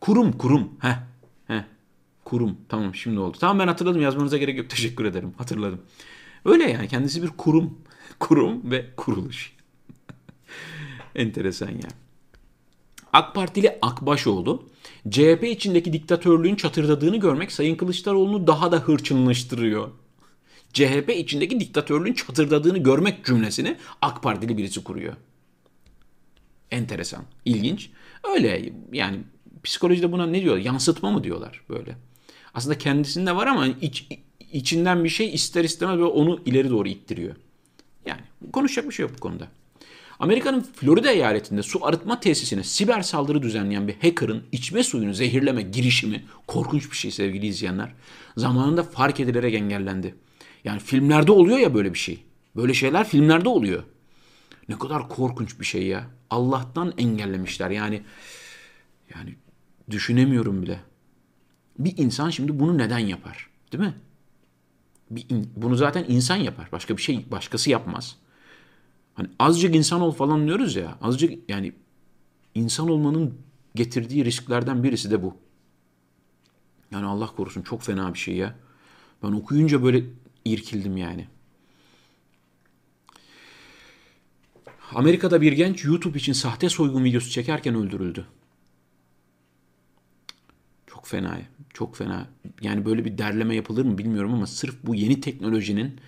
Kurum 0.00 0.38
kurum. 0.38 0.72
Heh. 0.80 1.13
Kurum. 2.24 2.56
Tamam 2.68 2.94
şimdi 2.94 3.20
oldu. 3.20 3.36
Tamam 3.40 3.58
ben 3.58 3.68
hatırladım. 3.68 4.02
Yazmanıza 4.02 4.36
gerek 4.36 4.58
yok. 4.58 4.70
Teşekkür 4.70 5.04
ederim. 5.04 5.34
Hatırladım. 5.38 5.80
Öyle 6.44 6.70
yani. 6.70 6.88
Kendisi 6.88 7.22
bir 7.22 7.28
kurum. 7.28 7.78
Kurum 8.20 8.70
ve 8.70 8.90
kuruluş. 8.96 9.52
Enteresan 11.14 11.68
ya. 11.68 11.88
AK 13.12 13.34
Partili 13.34 13.78
Akbaşoğlu 13.82 14.68
CHP 15.10 15.44
içindeki 15.44 15.92
diktatörlüğün 15.92 16.54
çatırdadığını 16.54 17.16
görmek 17.16 17.52
Sayın 17.52 17.76
Kılıçdaroğlu'nu 17.76 18.46
daha 18.46 18.72
da 18.72 18.78
hırçınlaştırıyor. 18.78 19.90
CHP 20.72 21.10
içindeki 21.16 21.60
diktatörlüğün 21.60 22.12
çatırdadığını 22.12 22.78
görmek 22.78 23.24
cümlesini 23.24 23.76
AK 24.02 24.22
Partili 24.22 24.58
birisi 24.58 24.84
kuruyor. 24.84 25.14
Enteresan, 26.70 27.24
ilginç. 27.44 27.90
Öyle 28.34 28.72
yani 28.92 29.18
psikolojide 29.64 30.12
buna 30.12 30.26
ne 30.26 30.42
diyorlar? 30.42 30.62
Yansıtma 30.62 31.10
mı 31.10 31.24
diyorlar 31.24 31.60
böyle. 31.68 31.96
Aslında 32.54 32.78
kendisinde 32.78 33.36
var 33.36 33.46
ama 33.46 33.66
iç, 33.66 34.08
içinden 34.52 35.04
bir 35.04 35.08
şey 35.08 35.34
ister 35.34 35.64
istemez 35.64 35.98
böyle 35.98 36.08
onu 36.08 36.40
ileri 36.46 36.70
doğru 36.70 36.88
ittiriyor. 36.88 37.34
Yani 38.06 38.20
konuşacak 38.52 38.88
bir 38.88 38.94
şey 38.94 39.06
yok 39.06 39.14
bu 39.16 39.20
konuda. 39.20 39.48
Amerika'nın 40.18 40.60
Florida 40.60 41.10
eyaletinde 41.10 41.62
su 41.62 41.86
arıtma 41.86 42.20
tesisine 42.20 42.62
siber 42.64 43.02
saldırı 43.02 43.42
düzenleyen 43.42 43.88
bir 43.88 43.94
hacker'ın 43.94 44.42
içme 44.52 44.82
suyunu 44.82 45.14
zehirleme 45.14 45.62
girişimi 45.62 46.24
korkunç 46.46 46.90
bir 46.90 46.96
şey 46.96 47.10
sevgili 47.10 47.46
izleyenler. 47.46 47.92
Zamanında 48.36 48.82
fark 48.82 49.20
edilerek 49.20 49.54
engellendi. 49.54 50.14
Yani 50.64 50.80
filmlerde 50.80 51.32
oluyor 51.32 51.58
ya 51.58 51.74
böyle 51.74 51.94
bir 51.94 51.98
şey. 51.98 52.22
Böyle 52.56 52.74
şeyler 52.74 53.08
filmlerde 53.08 53.48
oluyor. 53.48 53.82
Ne 54.68 54.78
kadar 54.78 55.08
korkunç 55.08 55.60
bir 55.60 55.64
şey 55.64 55.86
ya. 55.86 56.10
Allah'tan 56.30 56.94
engellemişler. 56.98 57.70
Yani 57.70 58.02
yani 59.14 59.34
düşünemiyorum 59.90 60.62
bile. 60.62 60.80
Bir 61.78 61.98
insan 61.98 62.30
şimdi 62.30 62.60
bunu 62.60 62.78
neden 62.78 62.98
yapar? 62.98 63.50
Değil 63.72 63.84
mi? 63.84 63.94
Bir 65.10 65.26
in, 65.28 65.50
bunu 65.56 65.76
zaten 65.76 66.04
insan 66.08 66.36
yapar. 66.36 66.68
Başka 66.72 66.96
bir 66.96 67.02
şey 67.02 67.30
başkası 67.30 67.70
yapmaz. 67.70 68.16
Hani 69.14 69.28
azıcık 69.38 69.74
insan 69.74 70.00
ol 70.00 70.12
falan 70.12 70.46
diyoruz 70.46 70.76
ya. 70.76 70.98
Azıcık 71.02 71.50
yani 71.50 71.72
insan 72.54 72.88
olmanın 72.88 73.38
getirdiği 73.74 74.24
risklerden 74.24 74.82
birisi 74.82 75.10
de 75.10 75.22
bu. 75.22 75.36
Yani 76.90 77.06
Allah 77.06 77.26
korusun 77.26 77.62
çok 77.62 77.82
fena 77.82 78.14
bir 78.14 78.18
şey 78.18 78.36
ya. 78.36 78.56
Ben 79.22 79.32
okuyunca 79.32 79.82
böyle 79.82 80.04
irkildim 80.44 80.96
yani. 80.96 81.28
Amerika'da 84.94 85.40
bir 85.40 85.52
genç 85.52 85.84
YouTube 85.84 86.18
için 86.18 86.32
sahte 86.32 86.68
soygun 86.68 87.04
videosu 87.04 87.30
çekerken 87.30 87.74
öldürüldü. 87.74 88.26
Çok 91.04 91.10
fena. 91.10 91.38
Çok 91.74 91.96
fena. 91.96 92.26
Yani 92.60 92.84
böyle 92.84 93.04
bir 93.04 93.18
derleme 93.18 93.54
yapılır 93.54 93.84
mı 93.84 93.98
bilmiyorum 93.98 94.34
ama 94.34 94.46
sırf 94.46 94.74
bu 94.84 94.94
yeni 94.94 95.20
teknolojinin 95.20 96.00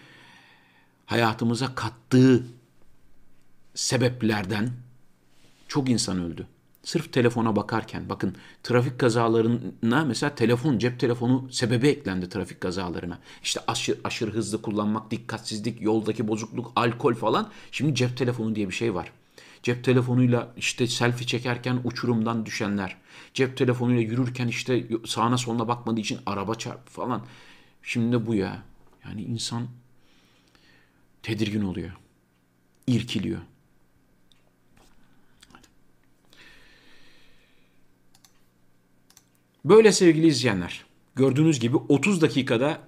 hayatımıza 1.07 1.75
kattığı 1.75 2.47
sebeplerden 3.75 4.71
çok 5.69 5.89
insan 5.89 6.21
öldü. 6.21 6.47
Sırf 6.83 7.13
telefona 7.13 7.57
bakarken 7.57 8.09
bakın 8.09 8.37
trafik 8.63 8.99
kazalarına 8.99 10.05
mesela 10.05 10.35
telefon 10.35 10.79
cep 10.79 11.01
telefonu 11.01 11.49
sebebi 11.51 11.89
eklendi 11.89 12.29
trafik 12.29 12.61
kazalarına. 12.61 13.19
İşte 13.43 13.61
aşırı, 13.67 13.99
aşırı 14.05 14.31
hızlı 14.31 14.63
kullanmak, 14.63 15.11
dikkatsizlik, 15.11 15.83
yoldaki 15.83 16.29
bozukluk, 16.29 16.73
alkol 16.77 17.15
falan. 17.15 17.51
Şimdi 17.73 17.95
cep 17.95 18.17
telefonu 18.17 18.55
diye 18.55 18.69
bir 18.69 18.75
şey 18.75 18.95
var. 18.95 19.13
Cep 19.63 19.85
telefonuyla 19.85 20.53
işte 20.57 20.87
selfie 20.87 21.27
çekerken 21.27 21.81
uçurumdan 21.85 22.47
düşenler. 22.47 22.97
Cep 23.35 23.57
telefonuyla 23.57 24.03
yürürken 24.03 24.49
işte 24.49 24.87
sağına 25.07 25.39
soluna 25.39 25.69
bakmadığı 25.69 26.01
için 26.01 26.19
araba 26.27 26.55
çarp 26.55 26.89
falan. 26.89 27.27
Şimdi 27.83 28.13
de 28.13 28.27
bu 28.27 28.35
ya. 28.35 28.63
Yani 29.05 29.23
insan 29.23 29.67
tedirgin 31.23 31.63
oluyor. 31.63 31.91
İrkiliyor. 32.87 33.41
Böyle 39.65 39.93
sevgili 39.93 40.27
izleyenler, 40.27 40.85
gördüğünüz 41.17 41.61
gibi 41.61 41.77
30 41.77 42.21
dakikada 42.21 42.79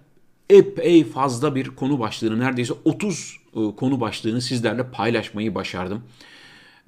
epey 0.50 1.04
fazla 1.04 1.54
bir 1.54 1.68
konu 1.68 1.98
başlığını, 1.98 2.40
neredeyse 2.40 2.74
30 2.84 3.36
e, 3.56 3.76
konu 3.76 4.00
başlığını 4.00 4.42
sizlerle 4.42 4.90
paylaşmayı 4.90 5.54
başardım. 5.54 6.02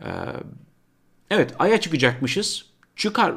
Ee, 0.05 0.09
evet, 1.31 1.55
aya 1.59 1.81
çıkacakmışız. 1.81 2.65
Çıkar 2.97 3.35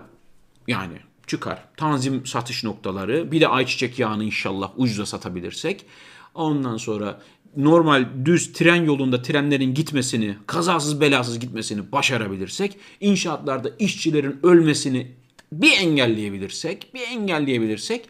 yani 0.68 0.98
çıkar. 1.28 1.64
Tanzim 1.78 2.26
satış 2.26 2.64
noktaları, 2.64 3.32
bir 3.32 3.42
de 3.42 3.48
ayçiçek 3.48 4.00
yağını 4.00 4.24
inşallah 4.24 4.72
ucuza 4.78 5.06
satabilirsek. 5.06 5.86
Ondan 6.34 6.78
sonra 6.78 7.22
normal 7.58 8.06
düz 8.26 8.54
tren 8.54 8.84
yolunda 8.84 9.22
trenlerin 9.22 9.74
gitmesini, 9.74 10.36
kazasız 10.48 11.02
belasız 11.02 11.40
gitmesini 11.40 11.92
başarabilirsek, 11.92 12.78
inşaatlarda 13.00 13.72
işçilerin 13.80 14.40
ölmesini 14.44 15.12
bir 15.52 15.72
engelleyebilirsek, 15.72 16.94
bir 16.94 17.02
engelleyebilirsek 17.02 18.10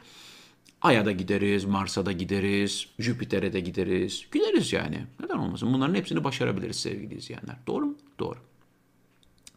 Ay'a 0.82 1.06
da 1.06 1.12
gideriz, 1.12 1.66
Mars'a 1.66 2.06
da 2.06 2.12
gideriz, 2.12 2.88
Jüpiter'e 3.00 3.54
de 3.54 3.60
gideriz. 3.60 4.26
Gideriz 4.34 4.74
yani. 4.74 4.98
Neden 5.20 5.38
olmasın? 5.38 5.74
Bunların 5.74 5.96
hepsini 5.96 6.24
başarabiliriz 6.24 6.76
sevgili 6.76 7.16
izleyenler. 7.16 7.56
Doğru 7.68 7.86
mu? 7.86 7.93
Doğru. 8.24 8.38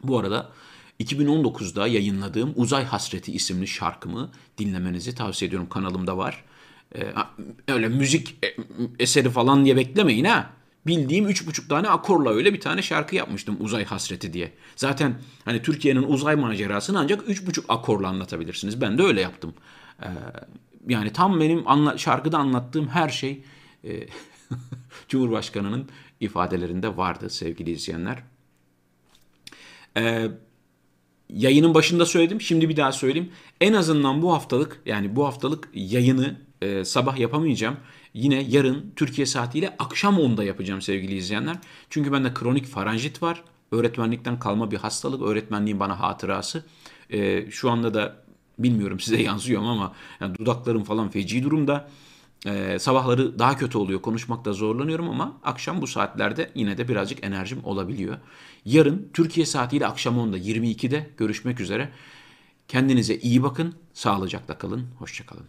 Bu 0.02 0.18
arada 0.18 0.50
2019'da 1.00 1.86
yayınladığım 1.86 2.52
Uzay 2.56 2.84
Hasreti 2.84 3.32
isimli 3.32 3.66
şarkımı 3.66 4.30
dinlemenizi 4.58 5.14
tavsiye 5.14 5.48
ediyorum. 5.48 5.68
Kanalımda 5.68 6.18
var. 6.18 6.44
Ee, 6.94 7.12
öyle 7.68 7.88
müzik 7.88 8.44
e, 8.44 8.56
eseri 8.98 9.30
falan 9.30 9.64
diye 9.64 9.76
beklemeyin 9.76 10.24
ha 10.24 10.50
bildiğim 10.86 11.28
üç 11.28 11.46
buçuk 11.46 11.68
tane 11.68 11.88
akorla 11.88 12.30
öyle 12.30 12.54
bir 12.54 12.60
tane 12.60 12.82
şarkı 12.82 13.16
yapmıştım 13.16 13.56
Uzay 13.60 13.84
Hasreti 13.84 14.32
diye. 14.32 14.52
Zaten 14.76 15.14
hani 15.44 15.62
Türkiye'nin 15.62 16.02
uzay 16.02 16.36
macerasını 16.36 16.98
ancak 16.98 17.28
üç 17.28 17.46
buçuk 17.46 17.64
akorla 17.68 18.08
anlatabilirsiniz. 18.08 18.80
Ben 18.80 18.98
de 18.98 19.02
öyle 19.02 19.20
yaptım. 19.20 19.54
Ee, 20.02 20.06
yani 20.88 21.12
tam 21.12 21.40
benim 21.40 21.68
anla 21.68 21.98
şarkıda 21.98 22.38
anlattığım 22.38 22.88
her 22.88 23.08
şey 23.08 23.42
e, 23.84 23.90
Cumhurbaşkanı'nın 25.08 25.88
ifadelerinde 26.20 26.96
vardı 26.96 27.30
sevgili 27.30 27.70
izleyenler. 27.70 28.22
Ee, 29.96 30.28
yayının 31.30 31.74
başında 31.74 32.06
söyledim. 32.06 32.40
Şimdi 32.40 32.68
bir 32.68 32.76
daha 32.76 32.92
söyleyeyim. 32.92 33.30
En 33.60 33.72
azından 33.72 34.22
bu 34.22 34.32
haftalık 34.32 34.80
yani 34.86 35.16
bu 35.16 35.26
haftalık 35.26 35.68
yayını 35.74 36.40
e, 36.62 36.84
sabah 36.84 37.18
yapamayacağım. 37.18 37.76
Yine 38.14 38.42
yarın 38.48 38.92
Türkiye 38.96 39.26
saatiyle 39.26 39.76
akşam 39.78 40.18
10'da 40.18 40.44
yapacağım 40.44 40.82
sevgili 40.82 41.16
izleyenler. 41.16 41.56
Çünkü 41.90 42.12
bende 42.12 42.34
kronik 42.34 42.66
faranjit 42.66 43.22
var. 43.22 43.44
Öğretmenlikten 43.72 44.38
kalma 44.38 44.70
bir 44.70 44.76
hastalık. 44.76 45.22
Öğretmenliğin 45.22 45.80
bana 45.80 46.00
hatırası. 46.00 46.64
E, 47.10 47.50
şu 47.50 47.70
anda 47.70 47.94
da 47.94 48.16
bilmiyorum 48.58 49.00
size 49.00 49.16
yansıyor 49.22 49.62
ama 49.62 49.92
yani 50.20 50.38
dudaklarım 50.38 50.84
falan 50.84 51.10
feci 51.10 51.42
durumda. 51.42 51.88
Ee, 52.46 52.78
sabahları 52.78 53.38
daha 53.38 53.56
kötü 53.56 53.78
oluyor. 53.78 54.02
Konuşmakta 54.02 54.52
zorlanıyorum 54.52 55.10
ama 55.10 55.36
akşam 55.44 55.82
bu 55.82 55.86
saatlerde 55.86 56.50
yine 56.54 56.78
de 56.78 56.88
birazcık 56.88 57.24
enerjim 57.24 57.64
olabiliyor. 57.64 58.16
Yarın 58.66 59.10
Türkiye 59.12 59.46
saatiyle 59.46 59.86
akşam 59.86 60.18
10'da 60.18 60.38
22'de 60.38 61.10
görüşmek 61.16 61.60
üzere. 61.60 61.90
Kendinize 62.68 63.16
iyi 63.16 63.42
bakın. 63.42 63.74
Sağlıcakla 63.92 64.58
kalın. 64.58 64.86
Hoşçakalın. 64.98 65.46